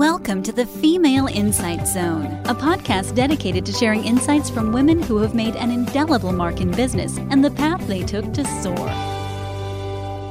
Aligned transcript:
Welcome 0.00 0.42
to 0.44 0.52
the 0.52 0.64
Female 0.64 1.26
Insight 1.26 1.86
Zone, 1.86 2.24
a 2.46 2.54
podcast 2.54 3.14
dedicated 3.14 3.66
to 3.66 3.72
sharing 3.72 4.02
insights 4.02 4.48
from 4.48 4.72
women 4.72 5.02
who 5.02 5.18
have 5.18 5.34
made 5.34 5.56
an 5.56 5.70
indelible 5.70 6.32
mark 6.32 6.62
in 6.62 6.70
business 6.70 7.18
and 7.18 7.44
the 7.44 7.50
path 7.50 7.86
they 7.86 8.02
took 8.02 8.32
to 8.32 8.42
soar. 8.62 8.86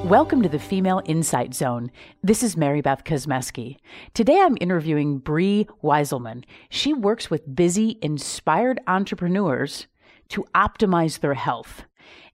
Welcome 0.10 0.42
to 0.42 0.50
the 0.50 0.58
Female 0.58 1.04
Insight 1.06 1.54
Zone. 1.54 1.92
This 2.24 2.42
is 2.42 2.58
Mary 2.58 2.82
Beth 2.82 3.04
Kosmeski. 3.04 3.78
Today 4.16 4.42
I'm 4.42 4.58
interviewing 4.60 5.20
Brie 5.20 5.68
Wieselman. 5.84 6.46
She 6.72 6.92
works 6.92 7.30
with 7.30 7.56
busy, 7.56 8.00
inspired 8.02 8.80
entrepreneurs 8.88 9.86
to 10.30 10.46
optimize 10.56 11.20
their 11.20 11.36
health. 11.36 11.84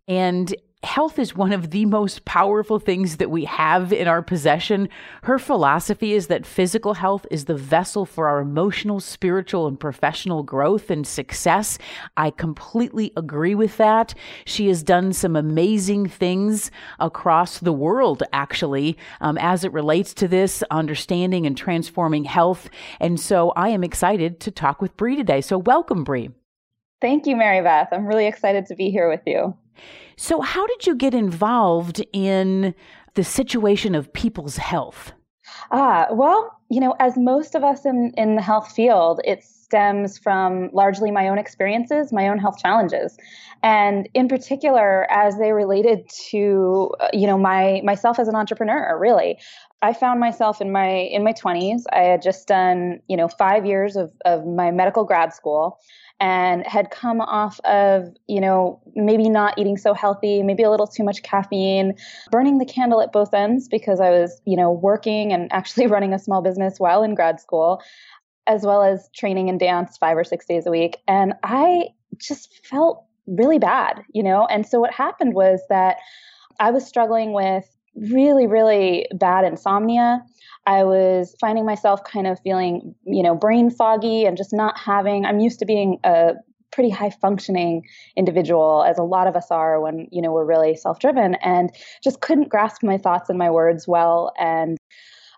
And 0.08 0.56
health 0.86 1.20
is 1.20 1.36
one 1.36 1.52
of 1.52 1.72
the 1.72 1.86
most 1.86 2.24
powerful 2.26 2.80
things 2.80 3.18
that 3.18 3.32
we 3.32 3.46
have 3.46 3.92
in 3.92 4.08
our 4.08 4.22
possession. 4.22 4.88
Her 5.24 5.40
philosophy 5.40 6.14
is 6.14 6.28
that 6.28 6.46
physical 6.46 6.94
health 6.94 7.26
is 7.32 7.46
the 7.46 7.56
vessel 7.56 8.06
for 8.06 8.28
our 8.28 8.39
emotional, 8.39 9.00
spiritual, 9.00 9.68
and 9.68 9.79
professional 9.79 10.43
growth 10.43 10.90
and 10.90 11.06
success. 11.06 11.78
I 12.16 12.29
completely 12.29 13.12
agree 13.18 13.56
with 13.56 13.78
that. 13.78 14.14
She 14.46 14.68
has 14.68 14.84
done 14.84 15.12
some 15.12 15.36
amazing 15.36 16.07
things 16.07 16.71
across 17.00 17.60
the 17.60 17.74
world, 17.74 18.24
actually, 18.32 18.98
um, 19.21 19.38
as 19.40 19.64
it 19.64 19.74
relates 19.74 20.14
to 20.15 20.28
this 20.28 20.64
understanding 20.71 21.46
and 21.46 21.57
transforming 21.57 22.26
health. 22.26 22.70
And 23.00 23.20
so 23.20 23.52
I 23.56 23.70
am 23.70 23.84
excited 23.84 24.40
to 24.42 24.52
talk 24.52 24.82
with 24.82 24.96
Brie 24.98 25.15
today. 25.15 25.42
So 25.42 25.57
welcome, 25.57 26.04
Brie. 26.04 26.29
Thank 27.02 27.28
you, 27.28 27.36
Mary 27.36 27.62
Beth. 27.62 27.90
I'm 27.92 28.06
really 28.06 28.28
excited 28.28 28.68
to 28.68 28.76
be 28.76 28.90
here 28.90 29.10
with 29.10 29.21
you. 29.26 29.56
So, 30.18 30.42
how 30.42 30.65
did 30.68 30.88
you 30.88 30.96
get 30.96 31.14
involved 31.14 32.03
in 32.14 32.73
the 33.16 33.23
situation 33.23 33.95
of 33.95 34.14
people's 34.14 34.58
health? 34.58 35.14
Ah, 35.72 36.08
well, 36.11 36.52
you 36.70 36.80
know, 36.80 36.95
as 37.00 37.17
most 37.17 37.56
of 37.56 37.64
us 37.64 37.86
in, 37.86 38.11
in 38.17 38.36
the 38.36 38.42
health 38.42 38.72
field, 38.72 39.22
it 39.23 39.44
stems 39.44 40.17
from 40.17 40.70
largely 40.73 41.12
my 41.12 41.28
own 41.28 41.38
experiences, 41.38 42.14
my 42.14 42.28
own 42.28 42.38
health 42.38 42.58
challenges. 42.58 43.18
And 43.64 44.08
in 44.14 44.28
particular, 44.28 45.09
as 45.12 45.38
they 45.38 45.52
related 45.52 46.08
to, 46.30 46.92
uh, 47.00 47.08
you 47.14 47.26
know, 47.26 47.38
my 47.38 47.81
myself 47.84 48.20
as 48.20 48.28
an 48.28 48.36
entrepreneur, 48.36 48.98
really. 49.00 49.40
I 49.81 49.94
found 49.94 50.20
myself 50.20 50.62
in 50.62 50.72
my 50.72 50.88
in 50.90 51.23
my 51.23 51.34
20s. 51.34 51.84
I 51.92 52.00
had 52.00 52.22
just 52.22 52.48
done, 52.48 53.00
you 53.08 53.18
know, 53.18 53.28
5 53.28 53.66
years 53.66 53.96
of 53.96 54.12
of 54.23 54.46
my 54.46 54.72
medical 54.72 55.03
grad 55.03 55.34
school 55.34 55.80
and 56.20 56.66
had 56.66 56.92
come 56.92 57.20
off 57.20 57.60
of, 57.62 58.08
you 58.28 58.40
know, 58.40 58.82
maybe 58.96 59.28
not 59.28 59.58
eating 59.58 59.78
so 59.78 59.94
healthy, 59.94 60.44
maybe 60.44 60.64
a 60.64 60.70
little 60.70 60.88
too 60.88 61.04
much 61.04 61.24
caffeine, 61.24 61.94
burning 62.32 62.58
the 62.58 62.66
candle 62.66 63.02
at 63.02 63.12
both 63.12 63.34
ends 63.34 63.68
because 63.68 64.00
I 64.00 64.10
was, 64.12 64.42
you 64.46 64.56
know, 64.56 64.72
working 64.72 65.34
and 65.34 65.52
actually 65.52 65.88
running 65.96 66.14
a 66.14 66.20
small 66.20 66.42
business 66.42 66.80
while 66.80 67.04
in 67.04 67.16
grad 67.16 67.40
school, 67.40 67.82
as 68.48 68.64
well 68.64 68.84
as 68.84 69.10
training 69.16 69.50
and 69.50 69.60
dance 69.60 69.98
five 69.98 70.18
or 70.18 70.24
six 70.24 70.46
days 70.46 70.66
a 70.66 70.72
week. 70.72 70.98
And 71.08 71.34
I 71.44 71.90
just 72.18 72.66
felt 72.66 73.04
really 73.28 73.60
bad, 73.60 74.04
you 74.14 74.24
know? 74.24 74.46
And 74.46 74.66
so 74.66 74.80
what 74.80 74.94
happened 74.94 75.34
was 75.34 75.60
that 75.70 75.98
I 76.60 76.72
was 76.72 76.88
struggling 76.88 77.34
with 77.34 77.66
really, 77.96 78.48
really 78.48 79.08
bad 79.14 79.46
insomnia. 79.46 80.24
I 80.68 80.84
was 80.84 81.36
finding 81.40 81.66
myself 81.66 82.04
kind 82.04 82.28
of 82.28 82.40
feeling, 82.40 82.96
you 83.06 83.22
know, 83.22 83.36
brain 83.36 83.70
foggy 83.70 84.26
and 84.26 84.36
just 84.36 84.54
not 84.54 84.78
having, 84.80 85.26
I'm 85.26 85.40
used 85.40 85.60
to 85.60 85.66
being 85.66 86.00
a 86.04 86.34
pretty 86.72 86.90
high 86.90 87.12
functioning 87.12 87.84
individual 88.18 88.84
as 88.88 88.98
a 88.98 89.04
lot 89.04 89.28
of 89.28 89.36
us 89.36 89.52
are 89.52 89.80
when, 89.80 90.08
you 90.12 90.22
know, 90.22 90.32
we're 90.32 90.46
really 90.46 90.76
self 90.76 91.00
driven 91.00 91.36
and 91.36 91.72
just 92.04 92.22
couldn't 92.22 92.50
grasp 92.50 92.84
my 92.84 92.98
thoughts 92.98 93.30
and 93.30 93.38
my 93.38 93.50
words 93.50 93.88
well. 93.88 94.34
And 94.40 94.78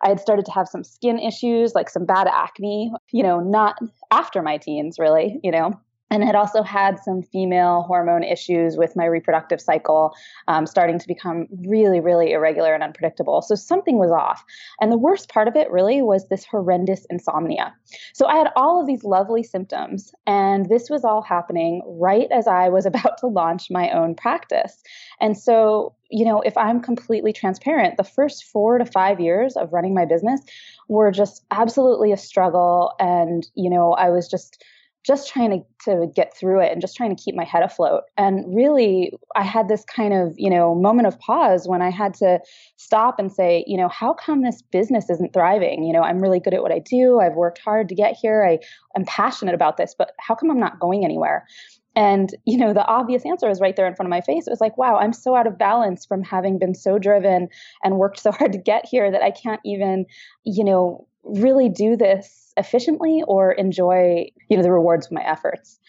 I 0.01 0.09
had 0.09 0.19
started 0.19 0.45
to 0.45 0.51
have 0.51 0.67
some 0.67 0.83
skin 0.83 1.19
issues, 1.19 1.75
like 1.75 1.89
some 1.89 2.05
bad 2.05 2.27
acne, 2.27 2.91
you 3.11 3.23
know, 3.23 3.39
not 3.39 3.77
after 4.11 4.41
my 4.41 4.57
teens, 4.57 4.97
really, 4.97 5.39
you 5.43 5.51
know 5.51 5.79
and 6.09 6.23
had 6.23 6.35
also 6.35 6.63
had 6.63 6.99
some 6.99 7.21
female 7.21 7.83
hormone 7.83 8.23
issues 8.23 8.77
with 8.77 8.95
my 8.95 9.05
reproductive 9.05 9.59
cycle 9.59 10.13
um, 10.47 10.65
starting 10.65 10.99
to 10.99 11.07
become 11.07 11.47
really 11.67 11.99
really 11.99 12.31
irregular 12.31 12.73
and 12.73 12.83
unpredictable. 12.83 13.41
So 13.41 13.55
something 13.55 13.97
was 13.97 14.11
off. 14.11 14.43
And 14.79 14.91
the 14.91 14.97
worst 14.97 15.29
part 15.29 15.47
of 15.47 15.55
it 15.55 15.69
really 15.71 16.01
was 16.01 16.27
this 16.27 16.45
horrendous 16.45 17.05
insomnia. 17.09 17.73
So 18.13 18.25
i 18.25 18.35
had 18.35 18.51
all 18.55 18.79
of 18.79 18.87
these 18.87 19.03
lovely 19.03 19.43
symptoms 19.43 20.13
and 20.25 20.69
this 20.69 20.89
was 20.89 21.03
all 21.03 21.21
happening 21.21 21.81
right 21.85 22.27
as 22.31 22.47
i 22.47 22.69
was 22.69 22.85
about 22.97 23.17
to 23.19 23.27
launch 23.27 23.69
my 23.69 23.89
own 23.91 24.15
practice. 24.15 24.81
And 25.19 25.37
so 25.37 25.93
you 26.09 26.23
know 26.23 26.41
if 26.41 26.55
i'm 26.57 26.81
completely 26.81 27.33
transparent 27.33 27.97
the 27.97 28.03
first 28.03 28.45
four 28.45 28.77
to 28.77 28.85
five 28.85 29.19
years 29.19 29.57
of 29.57 29.73
running 29.73 29.93
my 29.93 30.05
business 30.05 30.39
were 30.87 31.11
just 31.11 31.43
absolutely 31.51 32.11
a 32.11 32.17
struggle. 32.17 32.93
And 32.99 33.47
you 33.55 33.69
know 33.69 33.93
i 33.93 34.09
was 34.09 34.29
just 34.29 34.63
just 35.07 35.29
trying 35.29 35.49
to, 35.51 35.89
to 35.89 36.07
get 36.13 36.35
through 36.35 36.59
it 36.59 36.71
and 36.71 36.81
just 36.81 36.97
trying 36.97 37.15
to 37.15 37.23
keep 37.23 37.33
my 37.33 37.45
head 37.45 37.63
afloat. 37.63 38.03
And 38.17 38.43
really, 38.53 39.13
I 39.37 39.43
had 39.43 39.69
this 39.69 39.85
kind 39.85 40.13
of, 40.13 40.33
you 40.37 40.49
know, 40.49 40.75
moment 40.75 41.07
of 41.07 41.17
pause 41.19 41.65
when 41.65 41.81
I 41.81 41.89
had 41.89 42.13
to 42.15 42.39
stop 42.75 43.17
and 43.17 43.31
say, 43.31 43.63
you 43.65 43.77
know, 43.77 43.87
how 43.87 44.13
come 44.13 44.41
this 44.41 44.61
business 44.61 45.09
isn't 45.09 45.31
thriving? 45.31 45.85
You 45.85 45.93
know, 45.93 46.01
I'm 46.01 46.19
really 46.19 46.41
good 46.41 46.53
at 46.53 46.61
what 46.61 46.73
I 46.73 46.79
do. 46.79 47.21
I've 47.21 47.35
worked 47.35 47.59
hard 47.59 47.87
to 47.87 47.95
get 47.95 48.17
here. 48.21 48.43
I 48.43 48.59
am 48.97 49.05
passionate 49.05 49.55
about 49.55 49.77
this, 49.77 49.95
but 49.97 50.11
how 50.19 50.35
come 50.35 50.51
I'm 50.51 50.59
not 50.59 50.79
going 50.79 51.05
anywhere? 51.05 51.47
And, 51.95 52.35
you 52.45 52.57
know, 52.57 52.73
the 52.73 52.85
obvious 52.85 53.25
answer 53.25 53.47
was 53.47 53.59
right 53.59 53.75
there 53.75 53.87
in 53.87 53.95
front 53.95 54.07
of 54.07 54.11
my 54.11 54.21
face. 54.21 54.45
It 54.45 54.51
was 54.51 54.61
like, 54.61 54.77
wow, 54.77 54.97
I'm 54.97 55.13
so 55.13 55.35
out 55.35 55.47
of 55.47 55.57
balance 55.57 56.05
from 56.05 56.21
having 56.21 56.59
been 56.59 56.75
so 56.75 56.99
driven 56.99 57.47
and 57.83 57.97
worked 57.97 58.19
so 58.19 58.31
hard 58.33 58.51
to 58.51 58.59
get 58.59 58.85
here 58.85 59.09
that 59.09 59.23
I 59.23 59.31
can't 59.31 59.61
even, 59.65 60.05
you 60.43 60.63
know, 60.65 61.07
really 61.27 61.69
do 61.69 61.95
this 61.95 62.53
efficiently 62.57 63.23
or 63.27 63.51
enjoy 63.51 64.25
you 64.49 64.57
know 64.57 64.63
the 64.63 64.71
rewards 64.71 65.07
of 65.07 65.11
my 65.11 65.23
efforts. 65.23 65.79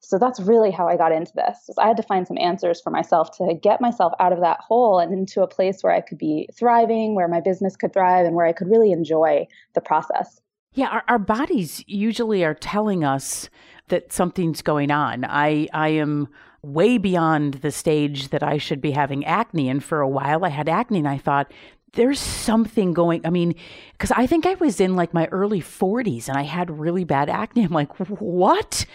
So 0.00 0.18
that's 0.20 0.38
really 0.38 0.70
how 0.70 0.86
i 0.86 0.96
got 0.96 1.10
into 1.10 1.32
this 1.34 1.68
i 1.78 1.88
had 1.88 1.96
to 1.96 2.02
find 2.02 2.28
some 2.28 2.38
answers 2.38 2.80
for 2.80 2.90
myself 2.90 3.36
to 3.38 3.54
get 3.60 3.80
myself 3.80 4.12
out 4.20 4.32
of 4.32 4.40
that 4.40 4.60
hole 4.60 5.00
and 5.00 5.12
into 5.12 5.42
a 5.42 5.48
place 5.48 5.82
where 5.82 5.92
i 5.92 6.00
could 6.00 6.18
be 6.18 6.48
thriving 6.56 7.16
where 7.16 7.26
my 7.26 7.40
business 7.40 7.74
could 7.74 7.92
thrive 7.92 8.24
and 8.24 8.36
where 8.36 8.46
i 8.46 8.52
could 8.52 8.68
really 8.68 8.92
enjoy 8.92 9.44
the 9.74 9.80
process. 9.80 10.40
Yeah 10.74 10.90
our, 10.90 11.02
our 11.08 11.18
bodies 11.18 11.82
usually 11.88 12.44
are 12.44 12.54
telling 12.54 13.02
us 13.02 13.50
that 13.88 14.12
something's 14.12 14.62
going 14.62 14.92
on. 14.92 15.24
I 15.24 15.68
i 15.72 15.88
am 15.88 16.28
way 16.66 16.98
beyond 16.98 17.54
the 17.54 17.70
stage 17.70 18.28
that 18.30 18.42
I 18.42 18.58
should 18.58 18.80
be 18.80 18.90
having 18.90 19.24
acne. 19.24 19.68
And 19.68 19.82
for 19.82 20.00
a 20.00 20.08
while, 20.08 20.44
I 20.44 20.48
had 20.48 20.68
acne, 20.68 20.98
and 20.98 21.08
I 21.08 21.18
thought, 21.18 21.52
there's 21.96 22.20
something 22.20 22.92
going 22.92 23.20
i 23.26 23.30
mean 23.30 23.54
because 23.92 24.12
i 24.12 24.26
think 24.26 24.46
i 24.46 24.54
was 24.54 24.80
in 24.80 24.94
like 24.94 25.12
my 25.12 25.26
early 25.26 25.60
40s 25.60 26.28
and 26.28 26.38
i 26.38 26.42
had 26.42 26.70
really 26.70 27.04
bad 27.04 27.28
acne. 27.28 27.64
I'm 27.64 27.72
like 27.72 27.98
what? 27.98 28.86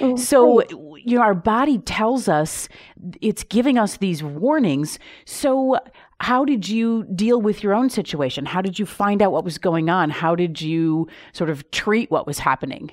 Oh, 0.00 0.16
so 0.16 0.62
you 0.96 1.16
know 1.16 1.22
our 1.22 1.34
body 1.34 1.78
tells 1.78 2.28
us 2.28 2.68
it's 3.20 3.42
giving 3.44 3.78
us 3.78 3.96
these 3.96 4.22
warnings. 4.22 4.98
So 5.24 5.78
how 6.20 6.44
did 6.44 6.68
you 6.68 7.04
deal 7.14 7.40
with 7.40 7.62
your 7.62 7.74
own 7.74 7.88
situation? 7.88 8.44
How 8.44 8.60
did 8.60 8.78
you 8.78 8.84
find 8.84 9.22
out 9.22 9.32
what 9.32 9.44
was 9.44 9.58
going 9.58 9.88
on? 9.88 10.10
How 10.10 10.34
did 10.34 10.60
you 10.60 11.08
sort 11.32 11.48
of 11.50 11.70
treat 11.70 12.10
what 12.10 12.26
was 12.26 12.38
happening 12.38 12.90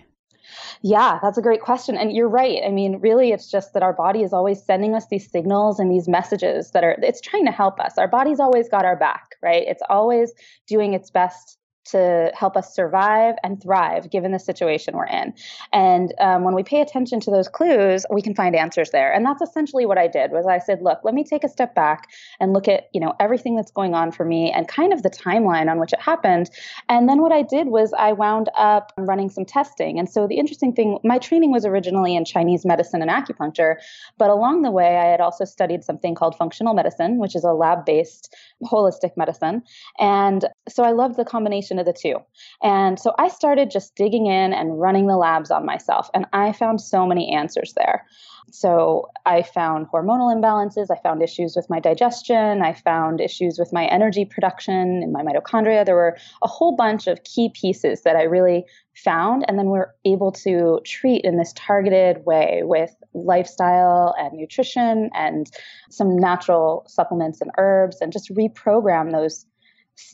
yeah, 0.82 1.20
that's 1.22 1.38
a 1.38 1.42
great 1.42 1.62
question. 1.62 1.98
And 1.98 2.12
you're 2.12 2.28
right. 2.30 2.62
I 2.66 2.70
mean, 2.70 3.00
really, 3.00 3.32
it's 3.32 3.50
just 3.50 3.74
that 3.74 3.84
our 3.84 3.94
body 3.94 4.24
is 4.24 4.34
always 4.34 4.64
sending 4.64 4.96
us 4.96 5.08
these 5.08 5.30
signals 5.30 5.80
and 5.80 5.92
these 5.92 6.08
messages 6.08 6.72
that 6.72 6.84
are, 6.84 6.98
it's 7.02 7.22
trying 7.22 7.46
to 7.46 7.52
help 7.52 7.80
us. 7.80 7.98
Our 7.98 8.08
body's 8.08 8.40
always 8.40 8.70
got 8.70 8.86
our 8.86 8.96
back, 8.96 9.36
right? 9.42 9.64
It's 9.68 9.84
always 9.90 10.34
doing 10.68 10.94
its 10.94 11.10
best 11.10 11.58
to 11.92 12.32
help 12.36 12.58
us 12.58 12.74
survive 12.74 13.36
and 13.44 13.62
thrive 13.62 14.10
given 14.10 14.32
the 14.32 14.40
situation 14.40 14.96
we're 14.96 15.06
in. 15.06 15.34
And 15.74 16.14
um, 16.20 16.44
when 16.44 16.56
we 16.56 16.64
pay 16.64 16.82
attention 16.82 17.20
to 17.22 17.32
those 17.32 17.48
clues, 17.48 18.06
we 18.12 18.22
can 18.22 18.36
find 18.36 18.56
answers 18.56 18.92
there. 18.92 19.14
And 19.14 19.26
that's 19.26 19.42
essentially 19.42 19.86
what 19.86 19.98
I 19.98 20.08
did 20.08 20.32
was 20.32 20.46
I 20.46 20.60
said, 20.60 20.82
look, 20.82 21.00
let 21.04 21.14
me 21.14 21.24
take 21.24 21.44
a 21.44 21.50
step 21.50 21.76
back 21.76 22.10
and 22.40 22.54
look 22.54 22.68
at, 22.68 22.90
you 22.94 23.00
know, 23.00 23.14
everything 23.20 23.56
that's 23.56 23.72
going 23.72 23.94
on 23.94 24.12
for 24.12 24.26
me 24.26 24.52
and 24.52 24.68
kind 24.68 24.94
of 24.94 25.04
the 25.04 25.10
timeline 25.10 25.70
on 25.70 25.80
which 25.80 25.94
it 25.94 26.02
happened. 26.02 26.50
And 26.90 27.08
then 27.08 27.22
what 27.22 27.32
I 27.32 27.42
did 27.42 27.68
was 27.68 27.94
I 27.98 28.14
wound 28.14 28.50
up 28.56 28.92
running 28.98 29.30
some 29.30 29.46
testing. 29.46 30.00
And 30.00 30.10
so 30.10 30.28
the 30.28 30.38
interesting 30.38 30.74
thing, 30.74 31.00
my 31.04 31.18
training 31.18 31.52
was 31.52 31.66
originally 31.66 32.16
in 32.16 32.26
Chinese 32.26 32.66
medicine 32.66 33.02
and 33.02 33.12
acupuncture, 33.12 33.76
but 34.18 34.30
along 34.30 34.62
the 34.62 34.72
way 34.72 34.98
I 34.98 35.06
had 35.06 35.22
also 35.22 35.46
studied 35.46 35.84
something 35.84 36.16
called 36.16 36.36
functional 36.36 36.74
medicine, 36.74 37.18
which 37.18 37.36
is 37.36 37.44
a 37.44 37.54
lab-based 37.54 38.36
holistic 38.64 39.16
medicine. 39.16 39.64
And 40.00 40.46
so 40.68 40.84
I 40.84 40.92
loved 40.92 41.18
the 41.18 41.26
combination 41.26 41.77
of 41.80 41.86
the 41.86 41.94
two. 41.94 42.16
And 42.62 43.00
so 43.00 43.14
I 43.18 43.28
started 43.28 43.72
just 43.72 43.96
digging 43.96 44.28
in 44.28 44.54
and 44.54 44.80
running 44.80 45.08
the 45.08 45.18
labs 45.18 45.52
on 45.52 45.66
myself. 45.66 46.10
And 46.14 46.26
I 46.34 46.52
found 46.52 46.82
so 46.82 47.06
many 47.06 47.34
answers 47.34 47.74
there. 47.76 48.06
So 48.52 49.10
I 49.26 49.42
found 49.42 49.88
hormonal 49.88 50.34
imbalances. 50.34 50.88
I 50.90 51.02
found 51.02 51.22
issues 51.22 51.56
with 51.56 51.70
my 51.70 51.80
digestion. 51.80 52.62
I 52.62 52.74
found 52.74 53.20
issues 53.20 53.60
with 53.60 53.74
my 53.74 53.86
energy 53.88 54.24
production 54.24 55.02
and 55.04 55.12
my 55.12 55.22
mitochondria. 55.22 55.86
There 55.86 55.96
were 55.96 56.18
a 56.42 56.48
whole 56.48 56.76
bunch 56.76 57.08
of 57.08 57.24
key 57.24 57.50
pieces 57.54 58.04
that 58.04 58.16
I 58.16 58.24
really 58.24 58.64
found. 58.96 59.44
And 59.48 59.60
then 59.60 59.68
we're 59.68 59.94
able 60.06 60.32
to 60.32 60.80
treat 60.86 61.26
in 61.26 61.38
this 61.38 61.54
targeted 61.56 62.26
way 62.26 62.62
with 62.64 62.96
lifestyle 63.14 64.16
and 64.18 64.34
nutrition 64.34 65.10
and 65.14 65.52
some 65.90 66.16
natural 66.16 66.86
supplements 66.88 67.42
and 67.42 67.52
herbs 67.58 67.98
and 68.02 68.14
just 68.14 68.34
reprogram 68.34 69.12
those 69.12 69.46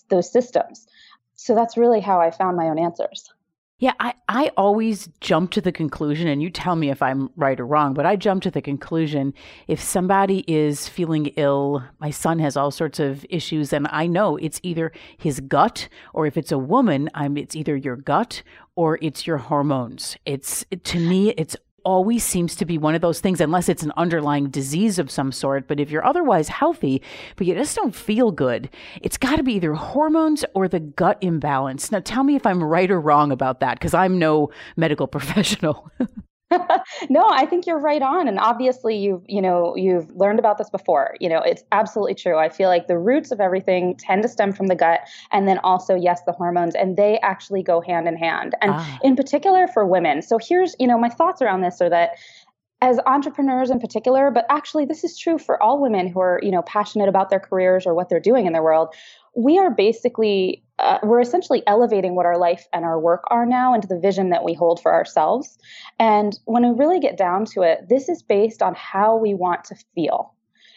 those 0.09 0.31
systems. 0.31 0.87
So 1.43 1.53
that's 1.53 1.75
really 1.75 1.99
how 1.99 2.21
I 2.21 2.31
found 2.31 2.55
my 2.55 2.69
own 2.69 2.79
answers. 2.79 3.29
Yeah, 3.79 3.91
I, 3.99 4.13
I 4.29 4.51
always 4.55 5.09
jump 5.19 5.51
to 5.51 5.59
the 5.59 5.73
conclusion, 5.73 6.29
and 6.29 6.41
you 6.41 6.49
tell 6.49 6.77
me 6.77 6.89
if 6.89 7.01
I'm 7.01 7.29
right 7.35 7.59
or 7.59 7.65
wrong, 7.65 7.93
but 7.93 8.05
I 8.05 8.15
jump 8.15 8.43
to 8.43 8.51
the 8.51 8.61
conclusion 8.61 9.33
if 9.67 9.81
somebody 9.81 10.45
is 10.47 10.87
feeling 10.87 11.25
ill, 11.35 11.83
my 11.99 12.09
son 12.09 12.39
has 12.39 12.55
all 12.55 12.71
sorts 12.71 13.01
of 13.01 13.25
issues, 13.29 13.73
and 13.73 13.87
I 13.91 14.07
know 14.07 14.37
it's 14.37 14.61
either 14.63 14.93
his 15.17 15.41
gut, 15.41 15.89
or 16.13 16.25
if 16.25 16.37
it's 16.37 16.53
a 16.53 16.57
woman, 16.57 17.09
I'm, 17.13 17.35
it's 17.35 17.57
either 17.57 17.75
your 17.75 17.97
gut 17.97 18.41
or 18.77 18.97
it's 19.01 19.27
your 19.27 19.37
hormones. 19.37 20.15
It's 20.25 20.63
to 20.81 20.99
me, 20.99 21.31
it's 21.31 21.57
always 21.83 22.23
seems 22.23 22.55
to 22.55 22.65
be 22.65 22.77
one 22.77 22.95
of 22.95 23.01
those 23.01 23.19
things, 23.19 23.41
unless 23.41 23.69
it's 23.69 23.83
an 23.83 23.93
underlying 23.97 24.49
disease 24.49 24.99
of 24.99 25.11
some 25.11 25.31
sort. 25.31 25.67
But 25.67 25.79
if 25.79 25.89
you're 25.89 26.05
otherwise 26.05 26.49
healthy, 26.49 27.01
but 27.35 27.47
you 27.47 27.53
just 27.53 27.75
don't 27.75 27.95
feel 27.95 28.31
good, 28.31 28.69
it's 29.01 29.17
got 29.17 29.37
to 29.37 29.43
be 29.43 29.53
either 29.53 29.73
hormones 29.73 30.45
or 30.53 30.67
the 30.67 30.79
gut 30.79 31.17
imbalance. 31.21 31.91
Now, 31.91 31.99
tell 31.99 32.23
me 32.23 32.35
if 32.35 32.45
I'm 32.45 32.63
right 32.63 32.89
or 32.89 32.99
wrong 32.99 33.31
about 33.31 33.59
that, 33.59 33.79
because 33.79 33.93
I'm 33.93 34.19
no 34.19 34.49
medical 34.75 35.07
professional. 35.13 35.91
no, 37.09 37.27
I 37.29 37.45
think 37.45 37.65
you're 37.65 37.79
right 37.79 38.01
on. 38.01 38.27
And 38.27 38.39
obviously 38.39 38.97
you've, 38.97 39.23
you 39.27 39.41
know, 39.41 39.75
you've 39.75 40.09
learned 40.15 40.39
about 40.39 40.57
this 40.57 40.69
before. 40.69 41.15
You 41.19 41.29
know, 41.29 41.39
it's 41.39 41.63
absolutely 41.71 42.15
true. 42.15 42.37
I 42.37 42.49
feel 42.49 42.69
like 42.69 42.87
the 42.87 42.97
roots 42.97 43.31
of 43.31 43.39
everything 43.39 43.95
tend 43.97 44.23
to 44.23 44.29
stem 44.29 44.53
from 44.53 44.67
the 44.67 44.75
gut 44.75 45.01
and 45.31 45.47
then 45.47 45.59
also, 45.59 45.95
yes, 45.95 46.21
the 46.25 46.31
hormones, 46.31 46.75
and 46.75 46.97
they 46.97 47.19
actually 47.19 47.63
go 47.63 47.81
hand 47.81 48.07
in 48.07 48.17
hand. 48.17 48.55
And 48.61 48.71
ah. 48.73 48.99
in 49.03 49.15
particular 49.15 49.67
for 49.67 49.85
women. 49.85 50.21
So 50.21 50.37
here's, 50.41 50.75
you 50.79 50.87
know, 50.87 50.97
my 50.97 51.09
thoughts 51.09 51.41
around 51.41 51.61
this 51.61 51.81
are 51.81 51.89
that 51.89 52.11
as 52.81 52.99
entrepreneurs 53.05 53.69
in 53.69 53.79
particular, 53.79 54.29
but 54.29 54.45
actually 54.49 54.83
this 54.83 55.05
is 55.05 55.17
true 55.17 55.37
for 55.37 55.61
all 55.63 55.81
women 55.81 56.05
who 56.05 56.19
are, 56.19 56.39
you 56.43 56.51
know, 56.51 56.61
passionate 56.63 57.07
about 57.07 57.29
their 57.29 57.39
careers 57.39 57.85
or 57.85 57.93
what 57.93 58.09
they're 58.09 58.19
doing 58.19 58.45
in 58.45 58.51
their 58.51 58.61
world. 58.61 58.93
We 59.35 59.57
are 59.57 59.71
basically 59.71 60.63
uh, 60.83 60.99
we're 61.03 61.21
essentially 61.21 61.63
elevating 61.65 62.13
what 62.15 62.25
our 62.25 62.37
life 62.37 62.67
and 62.73 62.83
our 62.83 62.99
work 62.99 63.23
are 63.27 63.45
now 63.45 63.73
into 63.73 63.87
the 63.87 63.97
vision 63.97 64.29
that 64.29 64.43
we 64.43 64.53
hold 64.53 64.81
for 64.81 64.93
ourselves. 64.93 65.57
And 65.97 66.37
when 66.45 66.63
we 66.67 66.77
really 66.77 66.99
get 66.99 67.17
down 67.17 67.45
to 67.53 67.61
it, 67.61 67.87
this 67.87 68.09
is 68.09 68.21
based 68.21 68.61
on 68.61 68.75
how 68.75 69.15
we 69.15 69.33
want 69.33 69.63
to 69.65 69.75
feel. 69.95 70.33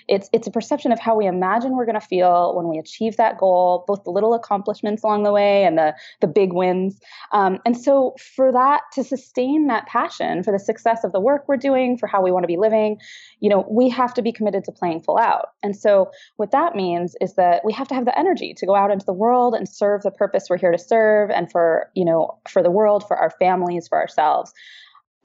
It's 0.09 0.29
it's 0.33 0.47
a 0.47 0.51
perception 0.51 0.93
of 0.93 0.99
how 0.99 1.17
we 1.17 1.27
imagine 1.27 1.77
we're 1.77 1.87
going 1.87 2.01
to 2.01 2.07
feel 2.07 2.55
when 2.55 2.69
we 2.69 2.79
achieve 2.79 3.17
that 3.17 3.39
goal, 3.39 3.85
both 3.87 4.05
the 4.05 4.11
little 4.11 4.35
accomplishments 4.35 5.03
along 5.03 5.25
the 5.25 5.33
way 5.33 5.65
and 5.65 5.77
the 5.77 5.95
the 6.21 6.27
big 6.27 6.53
wins. 6.53 7.01
Um, 7.33 7.59
and 7.65 7.77
so, 7.77 8.15
for 8.37 8.53
that 8.53 8.83
to 8.93 9.05
sustain 9.05 9.67
that 9.67 9.87
passion 9.87 10.43
for 10.43 10.53
the 10.53 10.59
success 10.59 11.05
of 11.05 11.13
the 11.13 11.21
work 11.21 11.49
we're 11.49 11.57
doing, 11.57 11.99
for 11.99 12.07
how 12.07 12.23
we 12.23 12.31
want 12.31 12.45
to 12.45 12.49
be 12.49 12.57
living, 12.57 12.99
you 13.41 13.49
know, 13.51 13.67
we 13.71 13.89
have 13.89 14.15
to 14.15 14.23
be 14.23 14.33
committed 14.33 14.65
to 14.65 14.73
playing 14.73 15.03
full 15.03 15.19
out. 15.19 15.51
And 15.63 15.77
so, 15.77 16.11
what 16.37 16.51
that 16.53 16.75
means 16.75 17.17
is 17.21 17.35
that 17.35 17.65
we 17.65 17.73
have 17.73 17.89
to 17.89 17.95
have 17.95 18.05
the 18.05 18.19
energy 18.19 18.55
to 18.55 18.67
go 18.67 18.75
out 18.75 18.91
into 18.91 19.07
the 19.07 19.13
world 19.13 19.55
and 19.55 19.69
serve 19.69 20.03
the 20.03 20.11
purpose 20.11 20.47
we're 20.49 20.59
here 20.59 20.73
to 20.73 20.79
serve, 20.79 21.31
and 21.31 21.51
for 21.51 21.91
you 21.95 22.05
know, 22.05 22.39
for 22.49 22.63
the 22.63 22.71
world, 22.71 23.07
for 23.07 23.17
our 23.17 23.31
families, 23.31 23.89
for 23.89 23.99
ourselves. 23.99 24.53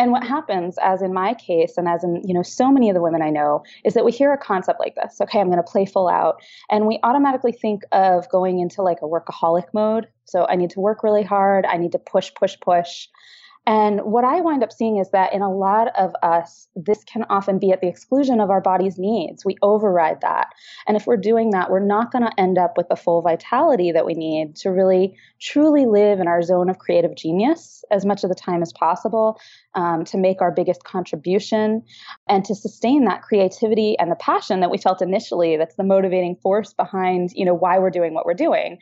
And 0.02 0.12
what 0.12 0.24
happens, 0.24 0.80
as 0.82 1.04
in 1.04 1.14
my 1.14 1.36
case, 1.36 1.78
and 1.78 1.88
as 1.88 2.04
in 2.04 2.24
you 2.28 2.34
know 2.34 2.42
so 2.42 2.72
many 2.72 2.90
of 2.90 2.96
the 2.96 3.04
women 3.04 3.22
I 3.22 3.30
know, 3.30 3.64
is 3.86 3.94
that 3.94 4.04
we 4.04 4.12
hear 4.12 4.34
a 4.34 4.38
concept 4.38 4.80
like 4.80 4.96
this. 4.96 5.22
Okay, 5.22 5.40
I'm 5.40 5.46
going 5.46 5.64
to 5.64 5.72
play 5.72 5.86
full 5.86 6.10
out, 6.10 6.42
and 6.72 6.88
we 6.88 7.00
automatically 7.04 7.52
think 7.52 7.84
of 7.92 8.28
going 8.30 8.58
into 8.58 8.82
like 8.82 8.98
a 9.04 9.06
workaholic 9.06 9.66
mode. 9.76 10.08
So 10.26 10.48
I 10.50 10.56
need 10.56 10.72
to 10.72 10.80
work 10.80 11.04
really 11.04 11.22
hard. 11.22 11.68
I 11.68 11.78
need 11.78 11.92
to 11.92 12.00
push, 12.00 12.32
push, 12.34 12.60
push. 12.62 13.10
And 13.68 14.02
what 14.02 14.24
I 14.24 14.42
wind 14.42 14.64
up 14.64 14.72
seeing 14.72 14.98
is 14.98 15.12
that 15.12 15.34
in 15.34 15.44
a 15.44 15.54
lot 15.54 15.90
of 15.96 16.14
us, 16.24 16.68
this 16.76 17.04
can 17.04 17.26
often 17.30 17.60
be 17.60 17.72
at 17.72 17.80
the 17.80 17.88
exclusion 17.88 18.40
of 18.40 18.50
our 18.50 18.60
body's 18.60 18.98
needs. 18.98 19.46
We 19.46 19.56
override 19.62 20.22
that. 20.22 20.48
And 20.88 20.98
if 20.98 21.06
we're 21.06 21.18
doing 21.18 21.52
that, 21.52 21.70
we're 21.70 21.86
not 21.86 22.12
going 22.12 22.24
to 22.24 22.40
end 22.40 22.58
up 22.58 22.76
with 22.76 22.90
the 22.90 22.96
full 22.96 23.22
vitality 23.22 23.92
that 23.92 24.06
we 24.06 24.16
need 24.16 24.56
to 24.58 24.70
really 24.70 25.16
truly 25.40 25.86
live 25.86 26.20
in 26.20 26.28
our 26.28 26.42
zone 26.42 26.70
of 26.70 26.80
creative 26.80 27.16
genius 27.16 27.86
as 27.92 28.04
much 28.04 28.24
of 28.24 28.30
the 28.30 28.36
time 28.36 28.64
as 28.64 28.74
possible, 28.74 29.40
um, 29.76 30.06
to 30.06 30.18
make 30.18 30.42
our 30.42 30.52
biggest 30.52 30.84
contribution, 30.84 31.84
and 32.28 32.44
to 32.46 32.56
sustain 32.56 33.06
that 33.06 33.22
creativity 33.22 33.96
and 34.00 34.10
the 34.12 34.16
passion 34.16 34.62
that 34.62 34.72
we 34.72 34.80
felt 34.80 35.04
initially. 35.04 35.58
That's 35.58 35.76
the 35.76 35.84
motivating 35.84 36.36
force 36.42 36.74
behind, 36.74 37.30
you 37.36 37.46
know, 37.46 37.54
why 37.54 37.78
we're 37.78 37.92
doing 37.92 38.16
what 38.16 38.26
we're 38.26 38.34
doing. 38.34 38.80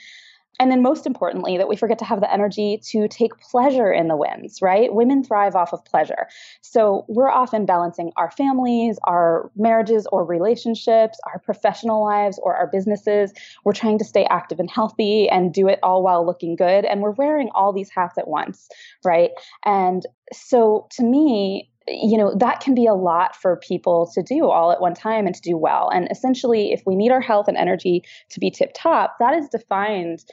And 0.59 0.69
then, 0.69 0.81
most 0.81 1.07
importantly, 1.07 1.57
that 1.57 1.69
we 1.69 1.77
forget 1.77 1.99
to 1.99 2.05
have 2.05 2.19
the 2.19 2.31
energy 2.31 2.81
to 2.87 3.07
take 3.07 3.37
pleasure 3.39 3.91
in 3.91 4.09
the 4.09 4.17
wins, 4.17 4.61
right? 4.61 4.93
Women 4.93 5.23
thrive 5.23 5.55
off 5.55 5.71
of 5.71 5.85
pleasure. 5.85 6.27
So 6.61 7.05
we're 7.07 7.29
often 7.29 7.65
balancing 7.65 8.11
our 8.17 8.29
families, 8.29 8.99
our 9.05 9.49
marriages 9.55 10.05
or 10.11 10.25
relationships, 10.25 11.17
our 11.25 11.39
professional 11.39 12.03
lives 12.03 12.39
or 12.43 12.55
our 12.55 12.67
businesses. 12.67 13.31
We're 13.63 13.73
trying 13.73 13.99
to 13.99 14.05
stay 14.05 14.25
active 14.25 14.59
and 14.59 14.69
healthy 14.69 15.29
and 15.29 15.53
do 15.53 15.69
it 15.69 15.79
all 15.81 16.03
while 16.03 16.25
looking 16.25 16.57
good. 16.57 16.83
And 16.83 17.01
we're 17.01 17.11
wearing 17.11 17.49
all 17.55 17.71
these 17.71 17.89
hats 17.89 18.17
at 18.17 18.27
once, 18.27 18.67
right? 19.05 19.31
And 19.65 20.05
so 20.33 20.87
to 20.91 21.03
me, 21.03 21.69
you 21.87 22.17
know 22.17 22.35
that 22.35 22.59
can 22.59 22.75
be 22.75 22.85
a 22.85 22.93
lot 22.93 23.35
for 23.35 23.55
people 23.55 24.11
to 24.13 24.21
do 24.21 24.47
all 24.47 24.71
at 24.71 24.79
one 24.79 24.93
time 24.93 25.25
and 25.25 25.33
to 25.33 25.41
do 25.41 25.57
well 25.57 25.89
and 25.89 26.07
essentially 26.11 26.71
if 26.71 26.83
we 26.85 26.95
need 26.95 27.11
our 27.11 27.21
health 27.21 27.47
and 27.47 27.57
energy 27.57 28.03
to 28.29 28.39
be 28.39 28.51
tip 28.51 28.71
top 28.75 29.15
that 29.19 29.33
is 29.33 29.49
defined 29.49 30.23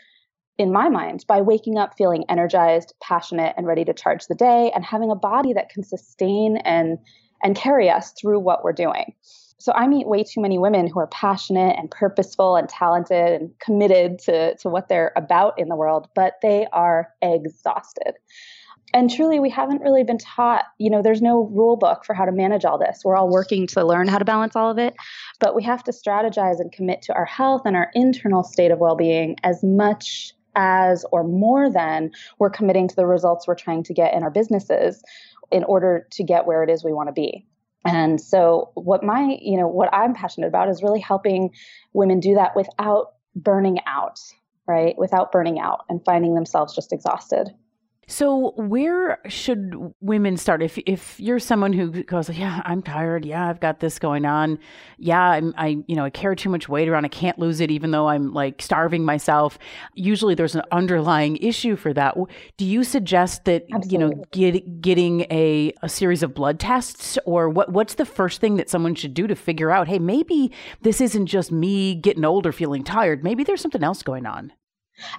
in 0.59 0.73
my 0.73 0.89
mind, 0.89 1.25
by 1.29 1.41
waking 1.43 1.79
up 1.79 1.97
feeling 1.97 2.25
energized, 2.29 2.95
passionate, 3.03 3.55
and 3.57 3.67
ready 3.67 3.85
to 3.85 3.93
charge 3.93 4.27
the 4.27 4.35
day, 4.35 4.71
and 4.75 4.85
having 4.85 5.11
a 5.11 5.17
body 5.17 5.53
that 5.53 5.69
can 5.69 5.83
sustain 5.83 6.57
and 6.59 6.99
and 7.43 7.55
carry 7.55 7.91
us 7.91 8.13
through 8.13 8.41
what 8.41 8.65
we're 8.65 8.73
doing. 8.73 9.15
So 9.59 9.73
I 9.73 9.87
meet 9.87 10.07
way 10.07 10.23
too 10.23 10.41
many 10.41 10.59
women 10.59 10.87
who 10.87 11.01
are 11.01 11.07
passionate 11.09 11.77
and 11.79 11.91
purposeful 11.91 12.57
and 12.57 12.69
talented 12.69 13.41
and 13.41 13.59
committed 13.59 14.19
to, 14.21 14.57
to 14.57 14.69
what 14.69 14.89
they're 14.89 15.13
about 15.17 15.59
in 15.59 15.69
the 15.69 15.77
world, 15.77 16.09
but 16.15 16.35
they 16.43 16.67
are 16.73 17.09
exhausted. 17.23 18.13
And 18.95 19.11
truly, 19.11 19.41
we 19.41 19.51
haven't 19.51 19.83
really 19.83 20.05
been 20.05 20.19
taught, 20.19 20.65
you 20.79 20.89
know, 20.89 21.03
there's 21.03 21.21
no 21.21 21.43
rule 21.53 21.77
book 21.77 22.05
for 22.05 22.15
how 22.15 22.25
to 22.25 22.33
manage 22.33 22.65
all 22.65 22.79
this. 22.79 23.03
We're 23.05 23.17
all 23.17 23.29
working 23.29 23.67
to 23.69 23.85
learn 23.85 24.09
how 24.09 24.19
to 24.19 24.25
balance 24.25 24.55
all 24.55 24.71
of 24.71 24.79
it, 24.79 24.95
but 25.41 25.57
we 25.57 25.63
have 25.65 25.83
to 25.85 25.91
strategize 25.91 26.61
and 26.61 26.71
commit 26.71 27.03
to 27.03 27.15
our 27.15 27.25
health 27.25 27.63
and 27.65 27.77
our 27.77 27.91
internal 27.95 28.45
state 28.45 28.71
of 28.71 28.79
well 28.79 28.95
being 28.95 29.37
as 29.43 29.65
much 29.65 30.33
as 30.57 31.05
or 31.13 31.23
more 31.23 31.71
than 31.71 32.11
we're 32.39 32.51
committing 32.51 32.89
to 32.89 32.97
the 32.97 33.07
results 33.07 33.47
we're 33.47 33.55
trying 33.55 33.83
to 33.85 33.95
get 33.95 34.15
in 34.15 34.23
our 34.23 34.31
businesses 34.31 35.03
in 35.53 35.63
order 35.65 36.07
to 36.11 36.25
get 36.25 36.47
where 36.47 36.65
it 36.65 36.71
is 36.71 36.83
we 36.83 36.93
want 36.93 37.09
to 37.09 37.13
be. 37.13 37.47
And 37.85 38.21
so 38.21 38.73
what 38.75 39.05
my, 39.05 39.39
you 39.41 39.57
know, 39.57 39.69
what 39.69 39.89
I'm 39.93 40.13
passionate 40.13 40.49
about 40.49 40.69
is 40.69 40.83
really 40.83 41.01
helping 41.01 41.51
women 41.93 42.19
do 42.19 42.35
that 42.35 42.57
without 42.57 43.13
burning 43.37 43.79
out, 43.87 44.19
right? 44.67 44.97
Without 44.99 45.31
burning 45.31 45.61
out 45.61 45.85
and 45.89 46.05
finding 46.05 46.35
themselves 46.35 46.75
just 46.75 46.93
exhausted. 46.93 47.51
So 48.09 48.53
where 48.57 49.19
should 49.27 49.75
women 50.01 50.37
start? 50.37 50.63
If 50.63 50.79
if 50.87 51.19
you're 51.19 51.41
someone 51.41 51.73
who 51.73 52.05
goes, 52.05 52.31
yeah, 52.31 52.63
I'm 52.65 52.81
tired. 52.81 53.25
Yeah, 53.25 53.49
I've 53.49 53.59
got 53.59 53.81
this 53.81 53.99
going 53.99 54.25
on. 54.25 54.61
Yeah, 54.97 55.21
I'm, 55.21 55.53
I 55.59 55.79
you 55.89 55.97
know 55.97 56.05
I 56.05 56.11
carry 56.11 56.37
too 56.37 56.49
much 56.49 56.69
weight 56.69 56.89
around. 56.89 57.05
I 57.05 57.09
can't 57.09 57.37
lose 57.37 57.61
it, 57.61 57.73
even 57.73 57.91
though 57.91 58.07
I'm 58.07 58.33
like 58.33 58.63
starving 58.63 59.05
myself. 59.05 59.59
Usually, 59.95 60.37
there's 60.37 60.55
an 60.55 60.63
underlying 60.71 61.37
issue 61.39 61.75
for 61.75 61.93
that. 61.95 62.17
Do 62.57 62.65
you 62.65 62.85
suggest 62.85 63.45
that 63.47 63.65
Absolutely. 63.75 63.93
you 63.93 63.99
know 63.99 64.25
get, 64.31 64.81
getting 64.81 65.23
a 65.23 65.73
a 65.83 65.89
series 65.89 66.23
of 66.23 66.33
blood 66.33 66.61
tests, 66.61 67.19
or 67.27 67.49
what? 67.49 67.73
What's 67.73 67.95
the 67.95 68.05
first 68.05 68.41
thing 68.41 68.57
that 68.57 68.71
someone 68.71 68.95
should 68.95 69.15
do 69.15 69.27
to 69.27 69.35
figure 69.35 69.73
out? 69.73 69.89
Hey, 69.89 69.99
maybe 69.99 70.53
this 70.81 71.01
isn't 71.01 71.27
just 71.27 71.51
me 71.51 71.97
getting 71.97 72.25
older, 72.25 72.53
feeling 72.53 72.85
tired. 72.85 73.25
Maybe 73.25 73.43
there's 73.43 73.61
something 73.61 73.83
else 73.83 74.05
going 74.05 74.27
on. 74.27 74.53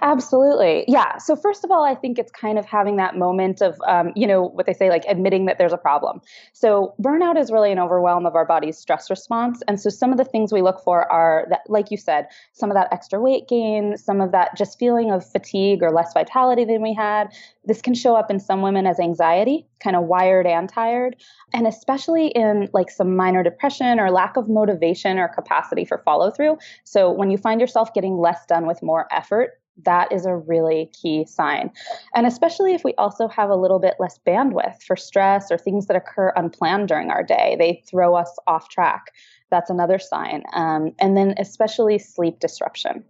Absolutely. 0.02 0.84
Yeah. 0.88 1.18
So, 1.18 1.36
first 1.36 1.64
of 1.64 1.70
all, 1.70 1.84
I 1.84 1.94
think 1.94 2.18
it's 2.18 2.32
kind 2.32 2.58
of 2.58 2.66
having 2.66 2.96
that 2.96 3.16
moment 3.16 3.60
of, 3.60 3.78
um, 3.86 4.12
you 4.16 4.26
know, 4.26 4.42
what 4.42 4.66
they 4.66 4.72
say, 4.72 4.88
like 4.90 5.04
admitting 5.08 5.46
that 5.46 5.58
there's 5.58 5.72
a 5.72 5.76
problem. 5.78 6.20
So, 6.52 6.94
burnout 7.00 7.38
is 7.38 7.52
really 7.52 7.70
an 7.70 7.78
overwhelm 7.78 8.26
of 8.26 8.34
our 8.34 8.44
body's 8.44 8.76
stress 8.76 9.08
response. 9.08 9.62
And 9.68 9.80
so, 9.80 9.88
some 9.90 10.10
of 10.10 10.18
the 10.18 10.24
things 10.24 10.52
we 10.52 10.62
look 10.62 10.80
for 10.82 11.10
are 11.12 11.46
that, 11.50 11.60
like 11.68 11.90
you 11.90 11.96
said, 11.96 12.26
some 12.52 12.70
of 12.70 12.74
that 12.74 12.88
extra 12.92 13.20
weight 13.20 13.48
gain, 13.48 13.96
some 13.96 14.20
of 14.20 14.32
that 14.32 14.56
just 14.56 14.78
feeling 14.78 15.10
of 15.12 15.24
fatigue 15.24 15.82
or 15.82 15.90
less 15.92 16.12
vitality 16.12 16.64
than 16.64 16.82
we 16.82 16.92
had. 16.94 17.32
This 17.68 17.82
can 17.82 17.94
show 17.94 18.16
up 18.16 18.30
in 18.30 18.40
some 18.40 18.62
women 18.62 18.86
as 18.86 18.98
anxiety, 18.98 19.66
kind 19.78 19.94
of 19.94 20.04
wired 20.04 20.46
and 20.46 20.68
tired, 20.68 21.16
and 21.52 21.66
especially 21.66 22.28
in 22.28 22.70
like 22.72 22.90
some 22.90 23.14
minor 23.14 23.42
depression 23.42 24.00
or 24.00 24.10
lack 24.10 24.38
of 24.38 24.48
motivation 24.48 25.18
or 25.18 25.28
capacity 25.28 25.84
for 25.84 25.98
follow 25.98 26.30
through. 26.30 26.56
So, 26.84 27.12
when 27.12 27.30
you 27.30 27.36
find 27.36 27.60
yourself 27.60 27.92
getting 27.92 28.16
less 28.16 28.46
done 28.46 28.66
with 28.66 28.82
more 28.82 29.06
effort, 29.12 29.60
that 29.84 30.10
is 30.10 30.26
a 30.26 30.34
really 30.34 30.90
key 31.00 31.24
sign. 31.26 31.70
And 32.14 32.26
especially 32.26 32.74
if 32.74 32.84
we 32.84 32.94
also 32.94 33.28
have 33.28 33.50
a 33.50 33.56
little 33.56 33.78
bit 33.78 33.94
less 33.98 34.18
bandwidth 34.26 34.82
for 34.82 34.96
stress 34.96 35.50
or 35.50 35.58
things 35.58 35.86
that 35.86 35.96
occur 35.96 36.32
unplanned 36.36 36.88
during 36.88 37.10
our 37.10 37.22
day, 37.22 37.56
they 37.58 37.82
throw 37.88 38.14
us 38.14 38.34
off 38.46 38.68
track. 38.70 39.12
That's 39.50 39.70
another 39.70 39.98
sign. 39.98 40.42
Um, 40.52 40.92
and 40.98 41.16
then, 41.16 41.34
especially 41.38 41.98
sleep 41.98 42.40
disruption. 42.40 43.04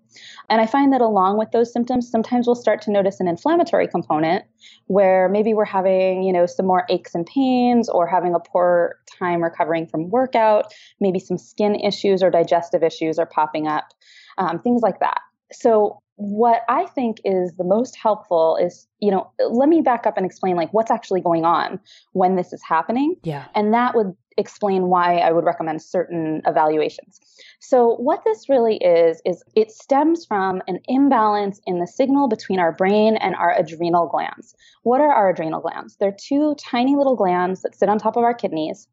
And 0.49 0.61
I 0.61 0.67
find 0.67 0.93
that 0.93 1.01
along 1.01 1.39
with 1.39 1.51
those 1.51 1.73
symptoms, 1.73 2.11
sometimes 2.11 2.47
we'll 2.47 2.57
start 2.57 2.81
to 2.83 2.91
notice 2.91 3.21
an 3.21 3.29
inflammatory 3.29 3.89
component 3.89 4.45
where 4.87 5.29
maybe 5.29 5.55
we're 5.55 5.65
having, 5.65 6.23
you 6.23 6.33
know, 6.33 6.47
some 6.47 6.67
more 6.67 6.85
aches 6.89 7.15
and 7.15 7.27
pains 7.27 7.89
or 7.89 8.07
having 8.07 8.35
a 8.35 8.41
poor 8.41 8.99
time 9.19 9.43
recovering 9.43 9.87
from 9.87 10.11
workout. 10.11 10.73
Maybe 11.01 11.19
some 11.19 11.39
skin 11.39 11.75
issues 11.75 12.23
or 12.23 12.31
digestive 12.31 12.83
issues 12.83 13.19
are 13.19 13.27
popping 13.27 13.67
up, 13.67 13.89
um, 14.39 14.61
things 14.61 14.83
like 14.83 15.01
that. 15.01 15.21
So 15.53 16.01
what 16.17 16.63
I 16.69 16.87
think 16.87 17.19
is 17.25 17.55
the 17.57 17.65
most 17.65 17.97
helpful 17.97 18.59
is, 18.61 18.89
you 18.99 19.11
know, 19.11 19.31
let 19.51 19.69
me 19.69 19.81
back 19.81 20.05
up 20.05 20.17
and 20.17 20.27
explain 20.27 20.57
like 20.57 20.73
what's 20.75 20.91
actually 20.91 21.21
going 21.21 21.45
on 21.45 21.79
when 22.13 22.35
this 22.35 22.53
is 22.53 22.61
happening. 22.63 23.15
Yeah. 23.23 23.45
And 23.55 23.73
that 23.73 23.95
would 23.95 24.17
explain 24.39 24.85
why 24.85 25.19
I 25.19 25.33
would 25.33 25.45
recommend 25.45 25.83
certain 25.83 26.41
evaluations. 26.47 27.21
So, 27.61 27.97
what 27.97 28.23
this 28.25 28.49
really 28.49 28.77
is, 28.77 29.21
is 29.27 29.43
it 29.55 29.71
stems 29.71 30.25
from 30.25 30.63
an 30.69 30.79
imbalance 30.87 31.61
in 31.67 31.81
the 31.81 31.87
signal 31.87 32.29
between 32.29 32.61
our 32.61 32.73
brain 32.73 33.17
and 33.17 33.35
our 33.35 33.55
adrenal 33.59 34.07
glands. 34.07 34.55
What 34.85 35.01
are 35.01 35.13
our 35.13 35.31
adrenal 35.31 35.61
glands? 35.61 35.97
They're 35.97 36.17
two 36.17 36.55
tiny 36.59 36.97
little 36.97 37.17
glands 37.17 37.63
that 37.63 37.75
sit 37.75 37.89
on 37.89 37.99
top 37.99 38.17
of 38.17 38.23
our 38.23 38.35
kidneys, 38.35 38.87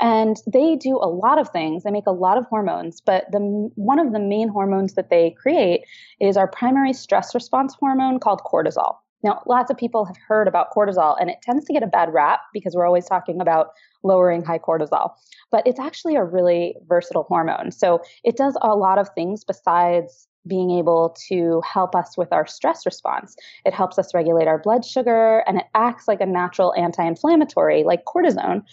and 0.00 0.36
they 0.50 0.76
do 0.76 0.96
a 0.96 1.10
lot 1.10 1.38
of 1.38 1.50
things. 1.50 1.82
They 1.82 1.90
make 1.90 2.06
a 2.06 2.12
lot 2.12 2.38
of 2.38 2.46
hormones, 2.46 3.00
but 3.00 3.24
the 3.32 3.40
one 3.74 3.98
of 3.98 4.12
the 4.12 4.20
main 4.20 4.48
hormones 4.48 4.94
that 4.94 5.10
they 5.10 5.34
create 5.36 5.82
is 6.20 6.36
our 6.36 6.48
primary 6.48 6.92
stress 6.92 7.34
response 7.34 7.74
hormone 7.74 8.20
called 8.20 8.40
cortisol. 8.40 8.96
Now, 9.22 9.42
lots 9.46 9.70
of 9.70 9.76
people 9.76 10.04
have 10.04 10.16
heard 10.28 10.48
about 10.48 10.72
cortisol, 10.72 11.16
and 11.20 11.30
it 11.30 11.42
tends 11.42 11.64
to 11.66 11.72
get 11.72 11.82
a 11.82 11.86
bad 11.86 12.12
rap 12.12 12.40
because 12.52 12.74
we're 12.74 12.86
always 12.86 13.06
talking 13.06 13.40
about 13.40 13.68
lowering 14.02 14.42
high 14.42 14.58
cortisol. 14.58 15.10
But 15.50 15.66
it's 15.66 15.78
actually 15.78 16.16
a 16.16 16.24
really 16.24 16.76
versatile 16.88 17.24
hormone. 17.24 17.70
So 17.70 18.02
it 18.24 18.36
does 18.36 18.56
a 18.62 18.74
lot 18.74 18.98
of 18.98 19.08
things 19.14 19.44
besides 19.44 20.26
being 20.46 20.72
able 20.72 21.16
to 21.28 21.62
help 21.64 21.94
us 21.94 22.16
with 22.16 22.32
our 22.32 22.46
stress 22.46 22.84
response. 22.84 23.36
It 23.64 23.72
helps 23.72 23.98
us 23.98 24.12
regulate 24.12 24.48
our 24.48 24.58
blood 24.58 24.84
sugar, 24.84 25.44
and 25.46 25.58
it 25.58 25.66
acts 25.74 26.08
like 26.08 26.20
a 26.20 26.26
natural 26.26 26.74
anti 26.74 27.04
inflammatory, 27.04 27.84
like 27.84 28.04
cortisone, 28.04 28.64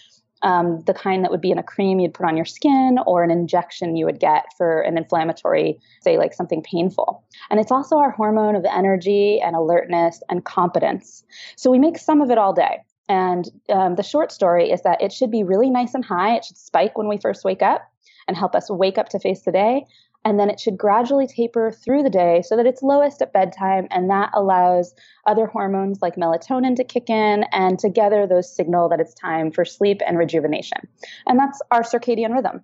um, 0.42 0.82
the 0.86 0.94
kind 0.94 1.24
that 1.24 1.30
would 1.30 1.40
be 1.40 1.50
in 1.50 1.58
a 1.58 1.62
cream 1.62 2.00
you'd 2.00 2.14
put 2.14 2.26
on 2.26 2.36
your 2.36 2.46
skin 2.46 2.98
or 3.06 3.22
an 3.22 3.30
injection 3.30 3.96
you 3.96 4.06
would 4.06 4.20
get 4.20 4.46
for 4.56 4.80
an 4.82 4.96
inflammatory, 4.96 5.78
say, 6.02 6.16
like 6.18 6.32
something 6.32 6.62
painful. 6.62 7.22
And 7.50 7.60
it's 7.60 7.70
also 7.70 7.98
our 7.98 8.10
hormone 8.10 8.56
of 8.56 8.64
energy 8.64 9.40
and 9.40 9.54
alertness 9.54 10.22
and 10.28 10.44
competence. 10.44 11.24
So 11.56 11.70
we 11.70 11.78
make 11.78 11.98
some 11.98 12.20
of 12.20 12.30
it 12.30 12.38
all 12.38 12.52
day. 12.52 12.78
And 13.08 13.48
um, 13.68 13.96
the 13.96 14.02
short 14.02 14.30
story 14.30 14.70
is 14.70 14.82
that 14.82 15.02
it 15.02 15.12
should 15.12 15.30
be 15.30 15.42
really 15.42 15.68
nice 15.68 15.94
and 15.94 16.04
high. 16.04 16.36
It 16.36 16.44
should 16.44 16.56
spike 16.56 16.96
when 16.96 17.08
we 17.08 17.18
first 17.18 17.44
wake 17.44 17.62
up 17.62 17.82
and 18.28 18.36
help 18.36 18.54
us 18.54 18.70
wake 18.70 18.98
up 18.98 19.08
to 19.08 19.18
face 19.18 19.42
the 19.42 19.52
day 19.52 19.84
and 20.24 20.38
then 20.38 20.50
it 20.50 20.60
should 20.60 20.76
gradually 20.76 21.26
taper 21.26 21.72
through 21.72 22.02
the 22.02 22.10
day 22.10 22.42
so 22.42 22.56
that 22.56 22.66
it's 22.66 22.82
lowest 22.82 23.22
at 23.22 23.32
bedtime 23.32 23.86
and 23.90 24.10
that 24.10 24.30
allows 24.34 24.94
other 25.26 25.46
hormones 25.46 26.00
like 26.02 26.16
melatonin 26.16 26.76
to 26.76 26.84
kick 26.84 27.08
in 27.08 27.44
and 27.52 27.78
together 27.78 28.26
those 28.26 28.54
signal 28.54 28.88
that 28.88 29.00
it's 29.00 29.14
time 29.14 29.50
for 29.50 29.64
sleep 29.64 30.00
and 30.06 30.18
rejuvenation. 30.18 30.78
And 31.26 31.38
that's 31.38 31.60
our 31.70 31.82
circadian 31.82 32.34
rhythm. 32.34 32.62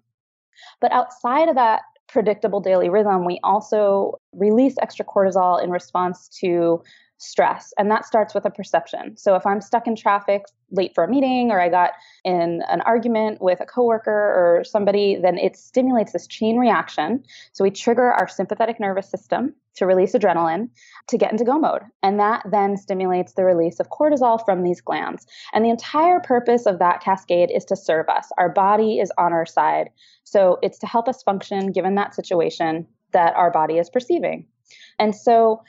But 0.80 0.92
outside 0.92 1.48
of 1.48 1.54
that 1.54 1.82
predictable 2.08 2.60
daily 2.60 2.88
rhythm 2.88 3.24
we 3.24 3.40
also 3.42 4.20
release 4.32 4.76
extra 4.80 5.04
cortisol 5.04 5.62
in 5.62 5.70
response 5.70 6.28
to 6.28 6.80
stress. 7.18 7.72
And 7.78 7.90
that 7.90 8.04
starts 8.04 8.34
with 8.34 8.44
a 8.44 8.50
perception. 8.50 9.16
So 9.16 9.34
if 9.34 9.46
I'm 9.46 9.60
stuck 9.60 9.86
in 9.86 9.96
traffic 9.96 10.44
late 10.70 10.94
for 10.94 11.04
a 11.04 11.08
meeting 11.08 11.50
or 11.50 11.60
I 11.60 11.68
got 11.68 11.92
in 12.24 12.62
an 12.68 12.80
argument 12.82 13.40
with 13.40 13.60
a 13.60 13.66
coworker 13.66 14.10
or 14.10 14.64
somebody, 14.64 15.16
then 15.16 15.38
it 15.38 15.56
stimulates 15.56 16.12
this 16.12 16.26
chain 16.26 16.58
reaction. 16.58 17.24
So 17.52 17.64
we 17.64 17.70
trigger 17.70 18.12
our 18.12 18.28
sympathetic 18.28 18.78
nervous 18.78 19.08
system 19.08 19.54
to 19.76 19.86
release 19.86 20.12
adrenaline 20.12 20.68
to 21.06 21.18
get 21.18 21.30
into 21.32 21.44
go 21.44 21.58
mode. 21.58 21.82
And 22.02 22.18
that 22.18 22.42
then 22.50 22.76
stimulates 22.76 23.34
the 23.34 23.44
release 23.44 23.78
of 23.78 23.90
cortisol 23.90 24.44
from 24.44 24.62
these 24.62 24.80
glands. 24.80 25.26
And 25.52 25.64
the 25.64 25.70
entire 25.70 26.20
purpose 26.20 26.66
of 26.66 26.78
that 26.80 27.00
cascade 27.00 27.50
is 27.54 27.64
to 27.66 27.76
serve 27.76 28.08
us. 28.08 28.30
Our 28.38 28.48
body 28.48 28.98
is 28.98 29.12
on 29.18 29.32
our 29.32 29.46
side. 29.46 29.90
So 30.24 30.58
it's 30.62 30.78
to 30.80 30.86
help 30.86 31.08
us 31.08 31.22
function 31.22 31.72
given 31.72 31.94
that 31.94 32.14
situation 32.14 32.86
that 33.12 33.34
our 33.36 33.50
body 33.50 33.78
is 33.78 33.88
perceiving. 33.88 34.46
And 34.98 35.14
so 35.14 35.62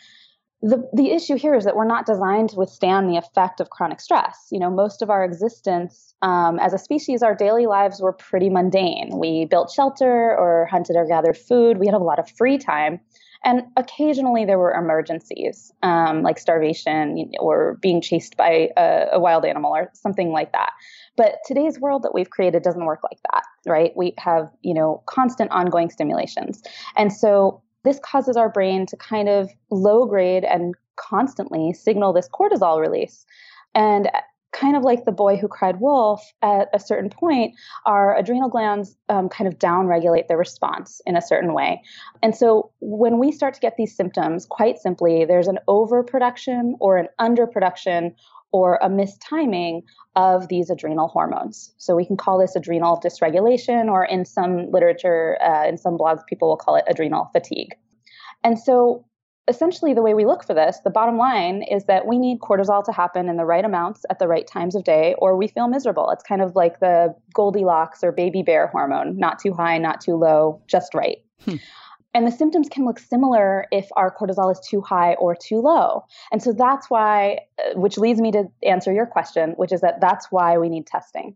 the, 0.62 0.90
the 0.92 1.12
issue 1.12 1.38
here 1.38 1.54
is 1.54 1.66
that 1.66 1.76
we're 1.76 1.88
not 1.88 2.06
designed 2.06 2.50
to 2.50 2.56
withstand 2.56 3.10
the 3.10 3.18
effect 3.18 3.60
of 3.60 3.70
chronic 3.70 4.02
stress. 4.02 4.48
You 4.52 4.60
know, 4.60 4.72
most 4.72 5.02
of 5.02 5.10
our 5.10 5.24
existence 5.24 6.16
um, 6.24 6.58
as 6.60 6.74
a 6.74 6.80
species, 6.80 7.22
our 7.22 7.36
daily 7.36 7.68
lives 7.68 8.02
were 8.02 8.14
pretty 8.14 8.50
mundane. 8.50 9.12
We 9.14 9.46
built 9.46 9.72
shelter 9.72 10.36
or 10.36 10.68
hunted 10.72 10.96
or 10.96 11.06
gathered 11.06 11.38
food. 11.38 11.78
We 11.78 11.86
had 11.86 11.94
a 11.94 12.00
lot 12.00 12.18
of 12.18 12.30
free 12.32 12.58
time. 12.58 13.00
And 13.44 13.62
occasionally 13.78 14.46
there 14.46 14.58
were 14.58 14.74
emergencies, 14.74 15.72
um, 15.84 16.24
like 16.24 16.40
starvation 16.40 17.32
or 17.40 17.78
being 17.80 18.02
chased 18.02 18.36
by 18.36 18.70
a, 18.76 19.06
a 19.14 19.20
wild 19.20 19.46
animal 19.46 19.76
or 19.76 19.92
something 19.94 20.32
like 20.32 20.54
that. 20.54 20.72
But 21.18 21.36
today's 21.46 21.80
world 21.80 22.02
that 22.02 22.16
we've 22.16 22.32
created 22.32 22.64
doesn't 22.64 22.84
work 22.84 23.02
like 23.04 23.20
that, 23.32 23.44
right? 23.68 23.92
We 23.96 24.16
have, 24.18 24.50
you 24.64 24.74
know, 24.74 25.04
constant 25.06 25.52
ongoing 25.52 25.92
stimulations. 25.92 26.64
And 26.96 27.14
so 27.14 27.62
this 27.88 28.00
causes 28.04 28.36
our 28.36 28.50
brain 28.50 28.86
to 28.88 28.98
kind 28.98 29.30
of 29.30 29.50
low 29.72 30.06
grade 30.06 30.44
and 30.44 30.76
constantly 30.98 31.74
signal 31.74 32.12
this 32.12 32.28
cortisol 32.28 32.82
release. 32.82 33.26
And 33.74 34.10
kind 34.54 34.76
of 34.76 34.84
like 34.84 35.06
the 35.06 35.12
boy 35.12 35.38
who 35.38 35.48
cried 35.48 35.80
wolf, 35.80 36.34
at 36.42 36.68
a 36.74 36.80
certain 36.80 37.10
point, 37.10 37.54
our 37.86 38.18
adrenal 38.18 38.50
glands 38.50 38.96
um, 39.08 39.30
kind 39.30 39.48
of 39.48 39.60
downregulate 39.60 40.28
their 40.28 40.38
response 40.38 41.02
in 41.06 41.16
a 41.16 41.22
certain 41.22 41.54
way. 41.54 41.82
And 42.24 42.36
so 42.36 42.72
when 42.80 43.20
we 43.20 43.32
start 43.32 43.54
to 43.54 43.60
get 43.60 43.76
these 43.78 43.96
symptoms, 43.96 44.46
quite 44.46 44.80
simply, 44.80 45.26
there's 45.26 45.48
an 45.48 45.60
overproduction 45.68 46.76
or 46.80 46.98
an 46.98 47.08
underproduction 47.20 48.16
or 48.52 48.80
a 48.82 48.90
mistiming 48.90 49.84
of 50.16 50.48
these 50.48 50.70
adrenal 50.70 51.08
hormones. 51.08 51.74
So 51.78 51.96
we 51.96 52.06
can 52.06 52.18
call 52.18 52.40
this 52.40 52.56
adrenal 52.56 53.00
dysregulation, 53.04 53.90
or 53.92 54.06
in 54.06 54.26
some 54.26 54.72
literature, 54.72 55.38
uh, 55.42 55.68
in 55.68 55.78
some 55.78 55.98
blogs, 55.98 56.26
people 56.26 56.50
will 56.50 56.58
call 56.58 56.76
it 56.76 56.86
adrenal 56.88 57.30
fatigue. 57.34 57.76
And 58.44 58.58
so 58.58 59.06
essentially 59.48 59.94
the 59.94 60.02
way 60.02 60.14
we 60.14 60.26
look 60.26 60.44
for 60.44 60.54
this 60.54 60.80
the 60.84 60.90
bottom 60.90 61.18
line 61.18 61.64
is 61.64 61.86
that 61.86 62.06
we 62.06 62.18
need 62.18 62.40
cortisol 62.40 62.84
to 62.84 62.92
happen 62.92 63.30
in 63.30 63.38
the 63.38 63.46
right 63.46 63.64
amounts 63.64 64.06
at 64.10 64.20
the 64.20 64.28
right 64.28 64.46
times 64.46 64.76
of 64.76 64.84
day 64.84 65.16
or 65.20 65.38
we 65.38 65.48
feel 65.48 65.68
miserable 65.68 66.10
it's 66.10 66.24
kind 66.24 66.42
of 66.42 66.56
like 66.56 66.80
the 66.80 67.14
goldilocks 67.34 68.04
or 68.04 68.12
baby 68.12 68.44
bear 68.44 68.68
hormone 68.68 69.18
not 69.18 69.40
too 69.40 69.54
high 69.54 69.78
not 69.78 70.02
too 70.02 70.16
low 70.16 70.62
just 70.68 70.94
right 70.94 71.24
hmm. 71.46 71.56
And 72.18 72.26
the 72.26 72.32
symptoms 72.32 72.68
can 72.68 72.84
look 72.84 72.98
similar 72.98 73.68
if 73.72 73.90
our 73.96 74.12
cortisol 74.12 74.52
is 74.52 74.60
too 74.68 74.82
high 74.82 75.14
or 75.20 75.36
too 75.36 75.62
low. 75.62 76.04
And 76.32 76.42
so 76.42 76.52
that's 76.52 76.90
why, 76.90 77.42
uh, 77.60 77.80
which 77.80 78.00
leads 78.00 78.20
me 78.20 78.32
to 78.32 78.46
answer 78.64 78.92
your 78.92 79.06
question, 79.06 79.52
which 79.52 79.72
is 79.72 79.82
that 79.82 80.02
that's 80.02 80.32
why 80.32 80.58
we 80.58 80.68
need 80.68 80.88
testing. 80.88 81.36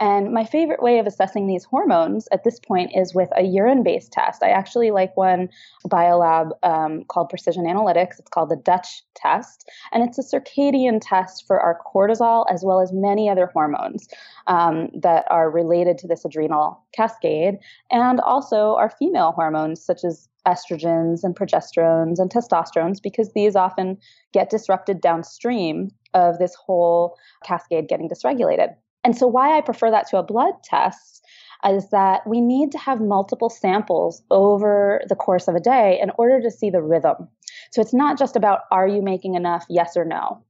And 0.00 0.32
my 0.32 0.44
favorite 0.44 0.82
way 0.82 0.98
of 0.98 1.06
assessing 1.06 1.46
these 1.46 1.64
hormones 1.64 2.28
at 2.30 2.44
this 2.44 2.60
point 2.60 2.92
is 2.94 3.14
with 3.14 3.28
a 3.36 3.42
urine 3.42 3.82
based 3.82 4.12
test. 4.12 4.42
I 4.42 4.50
actually 4.50 4.90
like 4.90 5.16
one 5.16 5.48
biolab 5.86 6.50
um, 6.62 7.04
called 7.04 7.30
Precision 7.30 7.64
Analytics. 7.64 8.18
It's 8.18 8.30
called 8.30 8.50
the 8.50 8.56
Dutch 8.56 9.02
test. 9.14 9.68
And 9.92 10.04
it's 10.04 10.18
a 10.18 10.22
circadian 10.22 11.00
test 11.02 11.44
for 11.46 11.60
our 11.60 11.80
cortisol 11.92 12.44
as 12.50 12.62
well 12.64 12.80
as 12.80 12.92
many 12.92 13.28
other 13.28 13.46
hormones 13.46 14.08
um, 14.46 14.88
that 14.94 15.24
are 15.30 15.50
related 15.50 15.98
to 15.98 16.06
this 16.06 16.24
adrenal 16.24 16.80
cascade 16.94 17.56
and 17.90 18.20
also 18.20 18.76
our 18.76 18.90
female 18.90 19.32
hormones, 19.32 19.84
such 19.84 20.04
as 20.04 20.28
estrogens 20.46 21.24
and 21.24 21.36
progesterones 21.36 22.18
and 22.18 22.30
testosterones, 22.30 23.02
because 23.02 23.32
these 23.32 23.56
often 23.56 23.98
get 24.32 24.48
disrupted 24.48 25.00
downstream 25.00 25.90
of 26.14 26.38
this 26.38 26.54
whole 26.54 27.16
cascade 27.44 27.88
getting 27.88 28.08
dysregulated. 28.08 28.74
And 29.04 29.16
so, 29.16 29.26
why 29.26 29.56
I 29.56 29.60
prefer 29.60 29.90
that 29.90 30.08
to 30.08 30.18
a 30.18 30.22
blood 30.22 30.54
test 30.64 31.24
is 31.68 31.90
that 31.90 32.26
we 32.26 32.40
need 32.40 32.70
to 32.72 32.78
have 32.78 33.00
multiple 33.00 33.50
samples 33.50 34.22
over 34.30 35.00
the 35.08 35.16
course 35.16 35.48
of 35.48 35.54
a 35.54 35.60
day 35.60 35.98
in 36.00 36.10
order 36.18 36.40
to 36.40 36.50
see 36.50 36.70
the 36.70 36.82
rhythm. 36.82 37.28
So, 37.72 37.80
it's 37.80 37.94
not 37.94 38.18
just 38.18 38.36
about 38.36 38.60
are 38.70 38.88
you 38.88 39.02
making 39.02 39.34
enough, 39.34 39.64
yes 39.68 39.96
or 39.96 40.04
no 40.04 40.42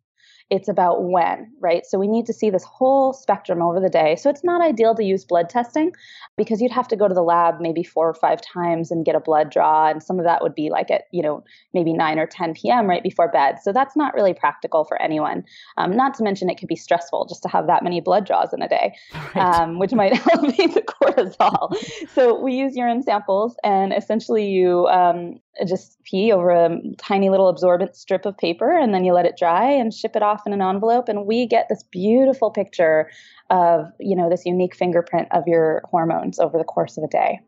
it's 0.51 0.69
about 0.69 1.05
when, 1.05 1.53
right? 1.61 1.85
So 1.85 1.99
we 1.99 2.09
need 2.09 2.25
to 2.27 2.33
see 2.33 2.49
this 2.49 2.65
whole 2.65 3.13
spectrum 3.13 3.61
over 3.61 3.81
the 3.81 3.91
day. 3.91 4.17
So 4.17 4.31
it's 4.31 4.43
not 4.43 4.63
ideal 4.63 4.95
to 4.95 5.05
use 5.05 5.25
blood 5.25 5.51
testing 5.51 5.93
because 6.39 6.63
you'd 6.63 6.73
have 6.73 6.89
to 6.89 6.97
go 6.97 7.07
to 7.07 7.15
the 7.15 7.23
lab 7.23 7.61
maybe 7.61 7.83
four 7.83 8.09
or 8.09 8.15
five 8.15 8.41
times 8.41 8.91
and 8.91 9.05
get 9.05 9.15
a 9.15 9.21
blood 9.21 9.51
draw. 9.51 9.89
And 9.89 10.03
some 10.03 10.19
of 10.19 10.25
that 10.25 10.43
would 10.43 10.55
be 10.55 10.71
like 10.71 10.91
at, 10.91 11.03
you 11.13 11.23
know, 11.23 11.45
maybe 11.75 11.93
9 11.93 12.19
or 12.19 12.27
10 12.27 12.55
p.m. 12.55 12.87
right 12.87 13.03
before 13.03 13.29
bed. 13.31 13.59
So 13.63 13.73
that's 13.73 13.95
not 13.95 14.15
really 14.15 14.33
practical 14.33 14.85
for 14.85 15.01
anyone. 15.03 15.45
Um, 15.77 15.95
not 15.95 16.15
to 16.15 16.25
mention 16.25 16.49
it 16.49 16.57
could 16.57 16.69
be 16.69 16.77
stressful 16.77 17.27
just 17.27 17.43
to 17.43 17.49
have 17.49 17.67
that 17.67 17.85
many 17.85 18.01
blood 18.01 18.27
draws 18.27 18.55
in 18.55 18.63
a 18.63 18.69
day, 18.69 18.95
right. 19.35 19.37
um, 19.37 19.79
which 19.79 19.93
might 19.93 20.13
elevate 20.33 20.73
the 20.73 20.83
cortisol. 20.83 21.75
so 22.15 22.41
we 22.41 22.55
use 22.55 22.75
urine 22.75 23.03
samples 23.03 23.55
and 23.65 23.93
essentially 23.93 24.49
you 24.49 24.87
um, 24.87 25.39
just 25.67 26.03
pee 26.05 26.33
over 26.33 26.51
a 26.51 26.79
tiny 26.99 27.31
little 27.31 27.49
absorbent 27.49 27.97
strip 27.97 28.27
of 28.27 28.37
paper 28.37 28.77
and 28.77 28.95
then 28.95 29.05
you 29.05 29.13
let 29.13 29.27
it 29.27 29.37
dry 29.37 29.71
and 29.71 29.93
ship 29.93 30.15
it 30.15 30.23
off 30.23 30.47
in 30.47 30.53
an 30.53 30.63
envelope 30.63 31.09
and 31.09 31.27
we 31.27 31.47
get 31.47 31.69
this 31.69 31.83
beautiful 31.83 32.51
picture 32.51 33.11
of 33.51 33.87
you 33.99 34.17
know 34.17 34.29
this 34.29 34.45
unique 34.45 34.75
fingerprint 34.75 35.29
of 35.31 35.47
your 35.47 35.83
hormones 35.85 36.39
over 36.39 36.59
the 36.59 36.65
course 36.65 36.97
of 36.97 37.05
a 37.05 37.09
day. 37.09 37.41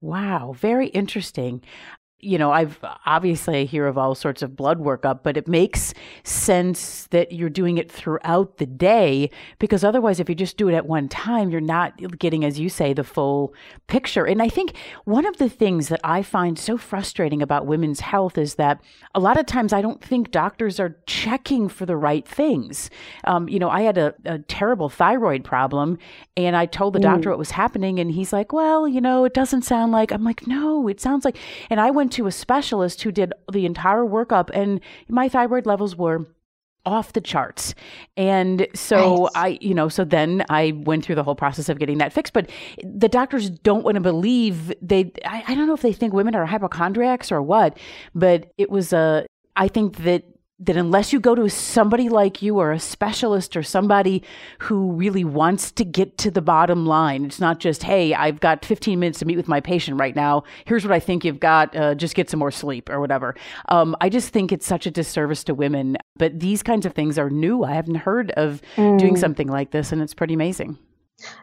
Wow 0.00 0.54
very 0.56 0.88
interesting 0.88 1.62
you 2.20 2.38
know, 2.38 2.50
I've 2.50 2.78
obviously 3.04 3.60
I 3.60 3.64
hear 3.64 3.86
of 3.86 3.98
all 3.98 4.14
sorts 4.14 4.40
of 4.42 4.56
blood 4.56 4.80
workup, 4.80 5.20
but 5.22 5.36
it 5.36 5.46
makes 5.46 5.92
sense 6.24 7.06
that 7.08 7.30
you're 7.30 7.50
doing 7.50 7.76
it 7.76 7.92
throughout 7.92 8.56
the 8.56 8.64
day 8.64 9.30
because 9.58 9.84
otherwise, 9.84 10.18
if 10.18 10.28
you 10.28 10.34
just 10.34 10.56
do 10.56 10.68
it 10.68 10.74
at 10.74 10.86
one 10.86 11.08
time, 11.08 11.50
you're 11.50 11.60
not 11.60 12.18
getting, 12.18 12.42
as 12.42 12.58
you 12.58 12.70
say, 12.70 12.94
the 12.94 13.04
full 13.04 13.52
picture. 13.86 14.24
And 14.24 14.40
I 14.40 14.48
think 14.48 14.74
one 15.04 15.26
of 15.26 15.36
the 15.36 15.50
things 15.50 15.88
that 15.88 16.00
I 16.02 16.22
find 16.22 16.58
so 16.58 16.78
frustrating 16.78 17.42
about 17.42 17.66
women's 17.66 18.00
health 18.00 18.38
is 18.38 18.54
that 18.54 18.80
a 19.14 19.20
lot 19.20 19.38
of 19.38 19.44
times 19.44 19.74
I 19.74 19.82
don't 19.82 20.02
think 20.02 20.30
doctors 20.30 20.80
are 20.80 20.96
checking 21.06 21.68
for 21.68 21.84
the 21.84 21.96
right 21.96 22.26
things. 22.26 22.88
Um, 23.24 23.46
you 23.46 23.58
know, 23.58 23.68
I 23.68 23.82
had 23.82 23.98
a, 23.98 24.14
a, 24.24 24.38
terrible 24.38 24.88
thyroid 24.88 25.44
problem 25.44 25.98
and 26.36 26.56
I 26.56 26.66
told 26.66 26.94
the 26.94 27.00
doctor 27.00 27.28
mm. 27.28 27.32
what 27.32 27.38
was 27.38 27.50
happening, 27.50 27.98
and 27.98 28.10
he's 28.10 28.32
like, 28.32 28.52
Well, 28.52 28.86
you 28.86 29.00
know, 29.00 29.24
it 29.24 29.34
doesn't 29.34 29.62
sound 29.62 29.92
like, 29.92 30.12
I'm 30.12 30.24
like, 30.24 30.46
No, 30.46 30.88
it 30.88 31.00
sounds 31.00 31.24
like, 31.24 31.36
and 31.68 31.80
I 31.80 31.90
went 31.90 32.05
went 32.06 32.12
to 32.12 32.28
a 32.28 32.32
specialist 32.32 33.02
who 33.02 33.10
did 33.10 33.32
the 33.52 33.66
entire 33.66 34.04
workup, 34.04 34.48
and 34.54 34.80
my 35.08 35.28
thyroid 35.28 35.66
levels 35.66 35.96
were 35.96 36.24
off 36.84 37.14
the 37.14 37.20
charts. 37.20 37.74
And 38.16 38.68
so. 38.74 39.28
I, 39.34 39.58
you 39.60 39.74
know, 39.74 39.88
so 39.88 40.04
then 40.04 40.44
I 40.48 40.70
went 40.84 41.04
through 41.04 41.16
the 41.16 41.24
whole 41.24 41.34
process 41.34 41.68
of 41.68 41.80
getting 41.80 41.98
that 41.98 42.12
fixed. 42.12 42.32
But 42.32 42.48
the 42.84 43.08
doctors 43.08 43.50
don't 43.50 43.82
want 43.82 43.96
to 43.96 44.00
believe 44.00 44.72
they, 44.80 45.10
I, 45.24 45.42
I 45.48 45.54
don't 45.56 45.66
know 45.66 45.74
if 45.74 45.82
they 45.82 45.92
think 45.92 46.12
women 46.12 46.36
are 46.36 46.46
hypochondriacs 46.46 47.32
or 47.32 47.42
what, 47.42 47.76
but 48.14 48.52
it 48.56 48.70
was 48.70 48.92
a, 48.92 49.26
I 49.56 49.66
think 49.66 49.96
that 50.04 50.22
that 50.58 50.76
unless 50.76 51.12
you 51.12 51.20
go 51.20 51.34
to 51.34 51.50
somebody 51.50 52.08
like 52.08 52.40
you 52.40 52.58
or 52.58 52.72
a 52.72 52.80
specialist 52.80 53.56
or 53.56 53.62
somebody 53.62 54.22
who 54.60 54.92
really 54.92 55.24
wants 55.24 55.70
to 55.72 55.84
get 55.84 56.16
to 56.16 56.30
the 56.30 56.40
bottom 56.40 56.86
line, 56.86 57.26
it's 57.26 57.40
not 57.40 57.60
just, 57.60 57.82
hey, 57.82 58.14
I've 58.14 58.40
got 58.40 58.64
15 58.64 58.98
minutes 58.98 59.18
to 59.18 59.26
meet 59.26 59.36
with 59.36 59.48
my 59.48 59.60
patient 59.60 60.00
right 60.00 60.16
now. 60.16 60.44
Here's 60.64 60.82
what 60.82 60.94
I 60.94 61.00
think 61.00 61.24
you've 61.24 61.40
got. 61.40 61.76
Uh, 61.76 61.94
just 61.94 62.14
get 62.14 62.30
some 62.30 62.40
more 62.40 62.50
sleep 62.50 62.88
or 62.88 63.00
whatever. 63.00 63.34
Um, 63.68 63.94
I 64.00 64.08
just 64.08 64.30
think 64.30 64.50
it's 64.50 64.66
such 64.66 64.86
a 64.86 64.90
disservice 64.90 65.44
to 65.44 65.54
women. 65.54 65.98
But 66.16 66.40
these 66.40 66.62
kinds 66.62 66.86
of 66.86 66.94
things 66.94 67.18
are 67.18 67.28
new. 67.28 67.62
I 67.62 67.74
haven't 67.74 67.96
heard 67.96 68.30
of 68.32 68.62
mm. 68.76 68.98
doing 68.98 69.16
something 69.16 69.48
like 69.48 69.72
this, 69.72 69.92
and 69.92 70.00
it's 70.00 70.14
pretty 70.14 70.34
amazing. 70.34 70.78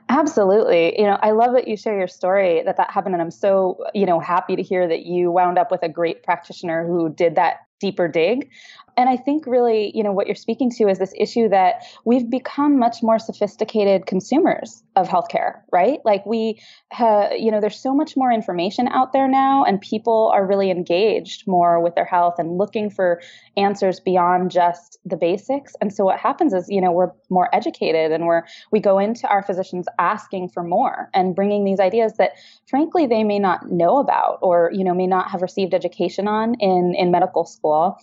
Absolutely. 0.10 1.00
You 1.00 1.06
know, 1.06 1.18
I 1.22 1.32
love 1.32 1.54
that 1.54 1.68
you 1.68 1.76
share 1.78 1.98
your 1.98 2.08
story 2.08 2.62
that 2.64 2.78
that 2.78 2.92
happened 2.92 3.16
and 3.16 3.22
I'm 3.22 3.32
so, 3.32 3.84
you 3.96 4.06
know, 4.06 4.20
happy 4.20 4.56
to 4.56 4.62
hear 4.62 4.88
that 4.88 5.06
you 5.06 5.32
wound 5.32 5.58
up 5.58 5.72
with 5.72 5.82
a 5.82 5.90
great 5.90 6.22
practitioner 6.22 6.86
who 6.86 7.10
did 7.12 7.36
that 7.36 7.62
deeper 7.80 8.08
dig 8.08 8.50
and 8.98 9.10
I 9.10 9.18
think 9.18 9.46
really, 9.48 9.92
you 9.96 10.04
know, 10.04 10.12
what 10.12 10.28
you're 10.28 10.36
speaking 10.36 10.70
to 10.72 10.88
is 10.88 11.00
this 11.00 11.14
issue 11.18 11.50
that 11.50 11.84
we've 12.06 12.30
become 12.30 12.78
much 12.78 13.02
more 13.02 13.20
sophisticated 13.20 14.06
consumers 14.06 14.84
of 14.96 15.08
healthcare, 15.08 15.62
right? 15.72 16.00
Like 16.06 16.26
we, 16.26 16.62
you 17.00 17.52
know, 17.52 17.60
there's 17.60 17.80
so 17.80 17.96
much 17.96 18.16
more 18.16 18.32
information 18.32 18.88
out 18.90 19.14
there 19.14 19.28
now, 19.28 19.64
and 19.64 19.82
people 19.82 20.32
are 20.34 20.46
really 20.46 20.70
engaged 20.70 21.48
more 21.48 21.80
with 21.82 21.96
their 21.96 22.06
health 22.06 22.36
and 22.38 22.58
looking 22.58 22.90
for 22.90 23.22
answers 23.58 24.00
beyond 24.00 24.52
just 24.52 25.00
the 25.06 25.18
basics. 25.18 25.74
And 25.82 25.94
so 25.94 26.06
what 26.06 26.20
happens 26.20 26.54
is, 26.54 26.70
you 26.70 26.82
know, 26.82 26.92
we're 26.92 27.12
more 27.30 27.54
educated, 27.54 28.12
and 28.12 28.26
we're 28.26 28.44
we 28.72 28.80
go 28.80 29.00
into 29.00 29.28
our 29.28 29.42
physicians 29.42 29.88
asking 30.00 30.50
for 30.50 30.64
more 30.64 31.10
and 31.14 31.36
bringing 31.36 31.66
these 31.66 31.80
ideas 31.80 32.14
that, 32.18 32.34
frankly, 32.68 33.08
they 33.08 33.24
may 33.24 33.40
not 33.40 33.72
know 33.72 33.98
about 33.98 34.40
or 34.42 34.70
you 34.74 34.84
know 34.84 34.94
may 34.94 35.08
not 35.08 35.30
have 35.32 35.42
received 35.42 35.74
education 35.74 36.28
on 36.28 36.56
in 36.56 36.94
in 36.98 37.12
medical 37.12 37.46
school 37.46 37.98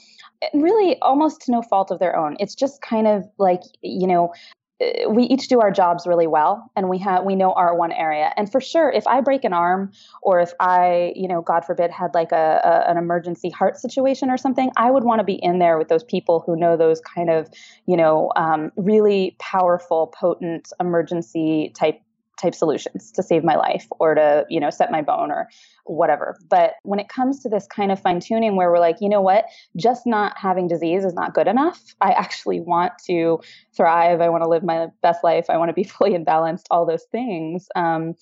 And 0.52 0.62
really 0.62 0.79
almost 1.02 1.42
to 1.42 1.52
no 1.52 1.62
fault 1.62 1.90
of 1.90 1.98
their 1.98 2.16
own. 2.16 2.36
It's 2.38 2.54
just 2.54 2.82
kind 2.82 3.06
of 3.06 3.24
like, 3.38 3.62
you 3.82 4.06
know, 4.06 4.32
uh, 4.80 5.10
we 5.10 5.24
each 5.24 5.48
do 5.48 5.60
our 5.60 5.70
jobs 5.70 6.06
really 6.06 6.26
well 6.26 6.70
and 6.74 6.88
we 6.88 6.98
have 6.98 7.24
we 7.24 7.34
know 7.36 7.52
our 7.52 7.76
one 7.76 7.92
area 7.92 8.32
and 8.36 8.50
for 8.50 8.60
sure 8.60 8.90
if 8.90 9.06
i 9.06 9.20
break 9.20 9.44
an 9.44 9.52
arm 9.52 9.92
or 10.22 10.40
if 10.40 10.52
i 10.58 11.12
you 11.14 11.28
know 11.28 11.42
god 11.42 11.64
forbid 11.66 11.90
had 11.90 12.14
like 12.14 12.32
a, 12.32 12.60
a 12.64 12.90
an 12.90 12.96
emergency 12.96 13.50
heart 13.50 13.76
situation 13.76 14.30
or 14.30 14.38
something 14.38 14.70
i 14.78 14.90
would 14.90 15.04
want 15.04 15.18
to 15.18 15.24
be 15.24 15.34
in 15.34 15.58
there 15.58 15.76
with 15.76 15.88
those 15.88 16.04
people 16.04 16.42
who 16.46 16.56
know 16.56 16.78
those 16.78 17.00
kind 17.00 17.28
of 17.28 17.48
you 17.86 17.96
know 17.96 18.32
um, 18.36 18.72
really 18.76 19.36
powerful 19.38 20.06
potent 20.18 20.72
emergency 20.80 21.72
type 21.76 22.00
type 22.40 22.54
solutions 22.54 23.10
to 23.12 23.22
save 23.22 23.44
my 23.44 23.56
life 23.56 23.86
or 23.98 24.14
to 24.14 24.44
you 24.48 24.60
know 24.60 24.70
set 24.70 24.90
my 24.90 25.02
bone 25.02 25.30
or 25.30 25.48
whatever. 25.84 26.38
But 26.48 26.74
when 26.82 26.98
it 26.98 27.08
comes 27.08 27.40
to 27.42 27.48
this 27.48 27.66
kind 27.66 27.90
of 27.92 28.00
fine 28.00 28.20
tuning 28.20 28.56
where 28.56 28.70
we're 28.70 28.78
like 28.78 28.96
you 29.00 29.08
know 29.08 29.20
what? 29.20 29.46
Just 29.76 30.06
not 30.06 30.36
having 30.36 30.68
disease 30.68 31.04
is 31.04 31.14
not 31.14 31.34
good 31.34 31.46
enough. 31.46 31.80
I 32.00 32.12
actually 32.12 32.60
want 32.60 32.92
to 33.06 33.40
thrive. 33.76 34.20
I 34.20 34.28
want 34.28 34.42
to 34.42 34.48
live 34.48 34.62
my 34.62 34.88
best 35.02 35.22
life. 35.24 35.46
I 35.48 35.56
want 35.56 35.68
to 35.68 35.74
be 35.74 35.84
fully 35.84 36.14
in 36.14 36.24
balanced 36.24 36.66
all 36.70 36.86
those 36.86 37.04
things 37.10 37.68
um, 37.76 38.14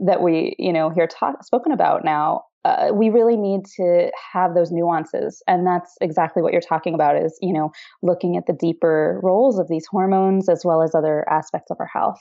that 0.00 0.22
we 0.22 0.54
you 0.58 0.72
know 0.72 0.90
hear 0.90 1.06
talk, 1.06 1.44
spoken 1.44 1.72
about 1.72 2.04
now. 2.04 2.44
Uh, 2.64 2.90
we 2.92 3.08
really 3.08 3.36
need 3.36 3.64
to 3.64 4.10
have 4.32 4.54
those 4.54 4.70
nuances. 4.70 5.42
And 5.46 5.66
that's 5.66 5.96
exactly 6.00 6.42
what 6.42 6.52
you're 6.52 6.60
talking 6.60 6.92
about 6.92 7.16
is 7.16 7.38
you 7.40 7.52
know 7.52 7.72
looking 8.02 8.36
at 8.36 8.46
the 8.46 8.52
deeper 8.52 9.20
roles 9.22 9.58
of 9.58 9.68
these 9.68 9.86
hormones 9.86 10.48
as 10.48 10.62
well 10.64 10.82
as 10.82 10.94
other 10.94 11.28
aspects 11.30 11.70
of 11.70 11.78
our 11.80 11.86
health 11.86 12.20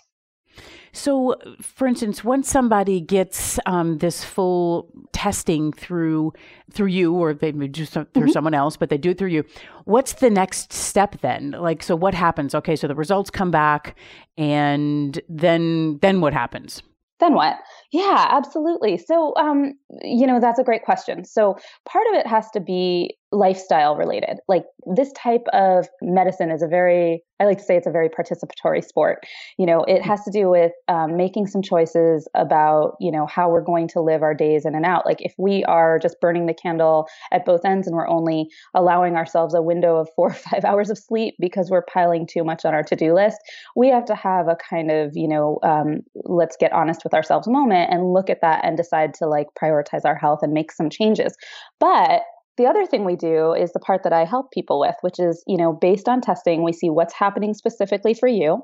so, 0.91 1.36
for 1.62 1.88
instance, 1.88 2.23
once 2.23 2.50
somebody 2.50 3.02
gets 3.02 3.60
um, 3.65 3.97
this 4.00 4.23
full 4.23 4.89
testing 5.12 5.71
through 5.73 6.34
through 6.71 6.88
you, 6.88 7.13
or 7.13 7.34
they 7.34 7.52
do 7.52 7.86
some, 7.86 8.06
through 8.13 8.23
mm-hmm. 8.23 8.32
someone 8.32 8.54
else, 8.54 8.78
but 8.78 8.89
they 8.89 8.97
do 8.97 9.12
it 9.12 9.17
through 9.17 9.30
you, 9.30 9.43
what's 9.86 10.13
the 10.13 10.30
next 10.30 10.73
step 10.73 11.21
then? 11.21 11.52
Like, 11.52 11.82
so 11.82 11.95
what 11.95 12.13
happens? 12.13 12.54
Okay, 12.54 12.76
so 12.76 12.88
the 12.88 12.95
results 12.95 13.30
come 13.30 13.52
back, 13.52 13.95
and 14.38 15.19
then 15.30 16.00
then 16.02 16.21
what 16.21 16.34
happens? 16.34 16.82
Then 17.19 17.34
what? 17.34 17.58
Yeah, 17.91 18.28
absolutely. 18.30 18.97
So, 18.97 19.34
um, 19.38 19.73
you 20.04 20.28
know, 20.28 20.39
that's 20.39 20.60
a 20.60 20.63
great 20.63 20.84
question. 20.84 21.26
So, 21.26 21.58
part 21.86 22.06
of 22.12 22.19
it 22.19 22.28
has 22.28 22.50
to 22.52 22.60
be 22.60 23.17
lifestyle 23.32 23.96
related. 23.96 24.40
Like 24.48 24.63
this 24.96 25.12
type 25.12 25.44
of 25.52 25.88
medicine 26.02 26.50
is 26.50 26.62
a 26.62 26.68
very, 26.68 27.24
I 27.42 27.46
like 27.46 27.58
to 27.58 27.63
say 27.63 27.76
it's 27.76 27.88
a 27.88 27.92
very 27.92 28.08
participatory 28.08 28.84
sport. 28.84 29.26
You 29.58 29.66
know, 29.66 29.84
it 29.84 30.02
has 30.02 30.24
to 30.24 30.32
do 30.32 30.50
with 30.50 30.72
um, 30.88 31.18
making 31.18 31.48
some 31.48 31.62
choices 31.62 32.28
about, 32.36 32.96
you 33.02 33.12
know, 33.12 33.26
how 33.28 33.50
we're 33.50 33.62
going 33.62 33.90
to 33.90 34.02
live 34.02 34.24
our 34.24 34.34
days 34.34 34.66
in 34.66 34.76
and 34.76 34.86
out. 34.86 35.06
Like 35.06 35.22
if 35.22 35.34
we 35.38 35.66
are 35.66 36.00
just 36.00 36.22
burning 36.22 36.46
the 36.46 36.54
candle 36.54 37.08
at 37.34 37.46
both 37.46 37.66
ends 37.66 37.86
and 37.86 37.98
we're 37.98 38.08
only 38.08 38.48
allowing 38.74 39.16
ourselves 39.16 39.54
a 39.54 39.62
window 39.62 39.98
of 39.98 40.10
four 40.16 40.28
or 40.30 40.34
five 40.34 40.63
hours 40.63 40.90
of 40.90 40.98
sleep 40.98 41.36
because 41.40 41.70
we're 41.70 41.84
piling 41.84 42.28
too 42.28 42.46
much 42.46 42.63
on 42.63 42.74
our 42.74 42.84
to 42.84 42.96
do 42.96 43.13
list, 43.13 43.40
we 43.76 43.90
have 43.90 44.06
to 44.06 44.16
have 44.16 44.48
a 44.48 44.56
kind 44.56 44.90
of, 44.90 45.12
you 45.16 45.28
know, 45.28 45.60
um, 45.63 46.00
let's 46.24 46.56
get 46.56 46.72
honest 46.72 47.04
with 47.04 47.13
ourselves 47.13 47.48
moment 47.48 47.92
and 47.92 48.13
look 48.13 48.30
at 48.30 48.42
that 48.42 48.63
and 48.63 48.78
decide 48.78 49.13
to 49.16 49.28
like 49.28 49.48
prioritize 49.62 50.06
our 50.06 50.16
health 50.16 50.40
and 50.42 50.54
make 50.54 50.72
some 50.72 50.90
changes. 50.90 51.36
But 51.80 52.22
the 52.58 52.65
other 52.65 52.86
thing 52.86 53.06
we 53.06 53.15
do 53.15 53.54
is 53.54 53.72
the 53.72 53.80
part 53.80 54.04
that 54.04 54.13
I 54.13 54.26
help 54.26 54.52
people 54.52 54.80
with, 54.80 54.96
which 55.02 55.20
is, 55.20 55.43
you 55.48 55.58
know, 55.58 55.74
based 55.74 56.10
on 56.10 56.22
testing, 56.22 56.63
we 56.63 56.74
see 56.74 56.89
what's 56.89 57.13
happening 57.13 57.54
specifically 57.54 58.13
for 58.13 58.28
you. 58.28 58.63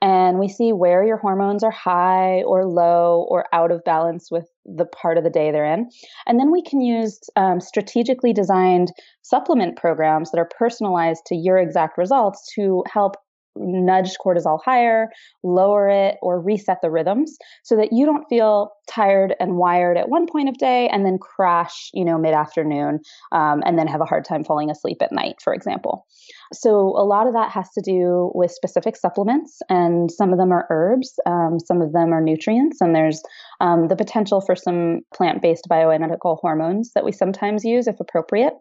And 0.00 0.38
we 0.38 0.48
see 0.48 0.72
where 0.72 1.04
your 1.04 1.16
hormones 1.16 1.64
are 1.64 1.72
high 1.72 2.42
or 2.42 2.64
low 2.64 3.26
or 3.28 3.46
out 3.52 3.72
of 3.72 3.84
balance 3.84 4.30
with 4.30 4.48
the 4.64 4.84
part 4.84 5.18
of 5.18 5.24
the 5.24 5.30
day 5.30 5.50
they're 5.50 5.64
in. 5.64 5.90
And 6.26 6.38
then 6.38 6.52
we 6.52 6.62
can 6.62 6.80
use 6.80 7.18
um, 7.34 7.60
strategically 7.60 8.32
designed 8.32 8.92
supplement 9.22 9.76
programs 9.76 10.30
that 10.30 10.38
are 10.38 10.48
personalized 10.56 11.22
to 11.26 11.36
your 11.36 11.58
exact 11.58 11.98
results 11.98 12.48
to 12.54 12.84
help 12.90 13.16
nudge 13.56 14.16
cortisol 14.24 14.60
higher, 14.64 15.08
lower 15.42 15.88
it, 15.88 16.16
or 16.22 16.40
reset 16.40 16.78
the 16.82 16.90
rhythms 16.90 17.36
so 17.64 17.76
that 17.76 17.92
you 17.92 18.06
don't 18.06 18.26
feel 18.28 18.70
tired 18.88 19.34
and 19.40 19.56
wired 19.56 19.96
at 19.96 20.08
one 20.08 20.26
point 20.26 20.48
of 20.48 20.58
day 20.58 20.88
and 20.88 21.04
then 21.04 21.18
crash, 21.18 21.90
you 21.92 22.04
know, 22.04 22.18
mid 22.18 22.34
afternoon 22.34 23.00
um, 23.32 23.62
and 23.64 23.78
then 23.78 23.86
have 23.86 24.00
a 24.00 24.06
hard 24.06 24.24
time 24.24 24.44
falling 24.44 24.70
asleep 24.70 24.98
at 25.00 25.12
night, 25.12 25.36
for 25.42 25.52
example. 25.52 26.06
So 26.52 26.70
a 26.70 27.04
lot 27.04 27.26
of 27.26 27.34
that 27.34 27.50
has 27.50 27.68
to 27.70 27.82
do 27.82 28.30
with 28.34 28.50
specific 28.50 28.96
supplements, 28.96 29.60
and 29.68 30.10
some 30.10 30.32
of 30.32 30.38
them 30.38 30.52
are 30.52 30.66
herbs, 30.70 31.14
um, 31.26 31.58
some 31.64 31.82
of 31.82 31.92
them 31.92 32.12
are 32.12 32.22
nutrients, 32.22 32.80
and 32.80 32.94
there's 32.94 33.22
um, 33.60 33.88
the 33.88 33.96
potential 33.96 34.40
for 34.40 34.56
some 34.56 35.00
plant 35.14 35.42
based 35.42 35.66
bioidentical 35.70 36.38
hormones 36.40 36.92
that 36.94 37.04
we 37.04 37.12
sometimes 37.12 37.64
use 37.64 37.86
if 37.86 38.00
appropriate. 38.00 38.54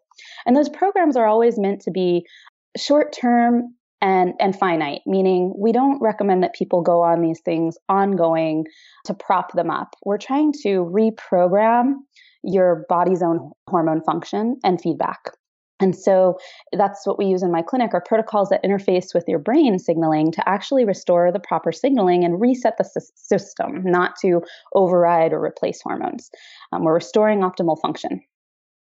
And 0.45 0.55
those 0.55 0.69
programs 0.69 1.15
are 1.15 1.27
always 1.27 1.57
meant 1.57 1.81
to 1.81 1.91
be 1.91 2.25
short 2.75 3.13
term 3.13 3.73
and 4.01 4.33
and 4.39 4.57
finite 4.57 5.01
meaning 5.05 5.53
we 5.57 5.71
don't 5.71 6.01
recommend 6.01 6.43
that 6.43 6.53
people 6.53 6.81
go 6.81 7.01
on 7.01 7.21
these 7.21 7.39
things 7.41 7.77
ongoing 7.89 8.65
to 9.05 9.13
prop 9.13 9.53
them 9.53 9.69
up 9.69 9.95
we're 10.05 10.17
trying 10.17 10.51
to 10.51 10.85
reprogram 10.85 11.93
your 12.43 12.85
body's 12.89 13.23
own 13.23 13.51
hormone 13.69 14.01
function 14.01 14.57
and 14.63 14.79
feedback 14.81 15.31
and 15.79 15.95
so 15.95 16.37
that's 16.73 17.05
what 17.05 17.19
we 17.19 17.25
use 17.25 17.43
in 17.43 17.51
my 17.51 17.61
clinic 17.61 17.93
are 17.93 18.01
protocols 18.01 18.49
that 18.49 18.63
interface 18.63 19.13
with 19.13 19.25
your 19.27 19.39
brain 19.39 19.77
signaling 19.77 20.31
to 20.31 20.49
actually 20.49 20.85
restore 20.85 21.31
the 21.31 21.39
proper 21.39 21.71
signaling 21.71 22.23
and 22.23 22.41
reset 22.41 22.77
the 22.77 23.01
system, 23.15 23.83
not 23.83 24.15
to 24.21 24.41
override 24.73 25.33
or 25.33 25.43
replace 25.43 25.79
hormones. 25.81 26.31
Um, 26.71 26.83
we're 26.83 26.95
restoring 26.95 27.41
optimal 27.41 27.79
function. 27.79 28.21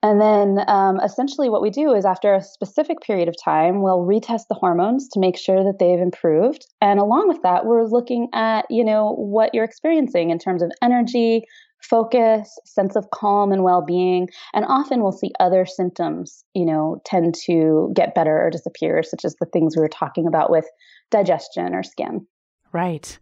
And 0.01 0.21
then 0.21 0.63
um, 0.67 0.99
essentially, 1.01 1.49
what 1.49 1.61
we 1.61 1.69
do 1.69 1.93
is 1.93 2.05
after 2.05 2.33
a 2.33 2.41
specific 2.41 3.01
period 3.01 3.27
of 3.27 3.35
time, 3.43 3.81
we'll 3.81 4.05
retest 4.05 4.43
the 4.47 4.55
hormones 4.55 5.09
to 5.09 5.19
make 5.19 5.37
sure 5.37 5.63
that 5.63 5.77
they've 5.77 5.99
improved. 5.99 6.65
And 6.79 6.99
along 6.99 7.27
with 7.27 7.41
that, 7.43 7.65
we're 7.65 7.85
looking 7.85 8.29
at, 8.33 8.65
you 8.69 8.85
know, 8.85 9.13
what 9.15 9.53
you're 9.53 9.65
experiencing 9.65 10.29
in 10.29 10.39
terms 10.39 10.63
of 10.63 10.71
energy, 10.81 11.43
focus, 11.81 12.57
sense 12.65 12.95
of 12.95 13.09
calm 13.13 13.51
and 13.51 13.63
well-being, 13.63 14.29
and 14.53 14.65
often 14.67 15.01
we'll 15.01 15.11
see 15.11 15.31
other 15.39 15.65
symptoms, 15.65 16.43
you 16.53 16.65
know, 16.65 17.01
tend 17.05 17.35
to 17.45 17.91
get 17.93 18.15
better 18.15 18.41
or 18.41 18.49
disappear, 18.49 19.03
such 19.03 19.25
as 19.25 19.35
the 19.35 19.47
things 19.51 19.75
we 19.75 19.81
were 19.81 19.89
talking 19.89 20.27
about 20.27 20.49
with 20.49 20.65
digestion 21.11 21.73
or 21.73 21.83
skin. 21.83 22.25
Right. 22.71 23.17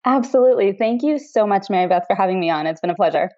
Absolutely. 0.05 0.73
Thank 0.73 1.01
you 1.01 1.17
so 1.17 1.47
much, 1.47 1.69
Mary 1.69 1.87
Beth, 1.87 2.05
for 2.05 2.15
having 2.15 2.39
me 2.39 2.51
on. 2.51 2.67
It's 2.67 2.81
been 2.81 2.91
a 2.91 2.95
pleasure. 2.95 3.31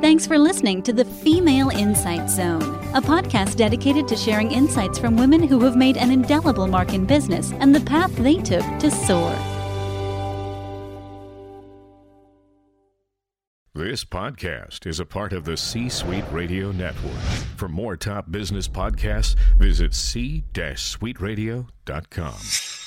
Thanks 0.00 0.26
for 0.26 0.38
listening 0.38 0.82
to 0.82 0.92
the 0.92 1.06
Female 1.06 1.70
Insight 1.70 2.28
Zone, 2.28 2.62
a 2.94 3.00
podcast 3.00 3.56
dedicated 3.56 4.06
to 4.08 4.16
sharing 4.16 4.52
insights 4.52 4.98
from 4.98 5.16
women 5.16 5.42
who 5.42 5.58
have 5.60 5.76
made 5.76 5.96
an 5.96 6.10
indelible 6.10 6.66
mark 6.66 6.92
in 6.92 7.06
business 7.06 7.52
and 7.52 7.74
the 7.74 7.80
path 7.80 8.14
they 8.16 8.36
took 8.36 8.64
to 8.80 8.90
soar. 8.90 9.34
This 13.76 14.04
podcast 14.04 14.86
is 14.86 15.00
a 15.00 15.06
part 15.06 15.32
of 15.32 15.46
the 15.46 15.56
C 15.56 15.88
Suite 15.88 16.24
Radio 16.30 16.70
Network. 16.70 17.18
For 17.56 17.68
more 17.68 17.96
top 17.96 18.30
business 18.30 18.68
podcasts, 18.68 19.34
visit 19.58 19.94
c-suiteradio.com. 19.94 22.83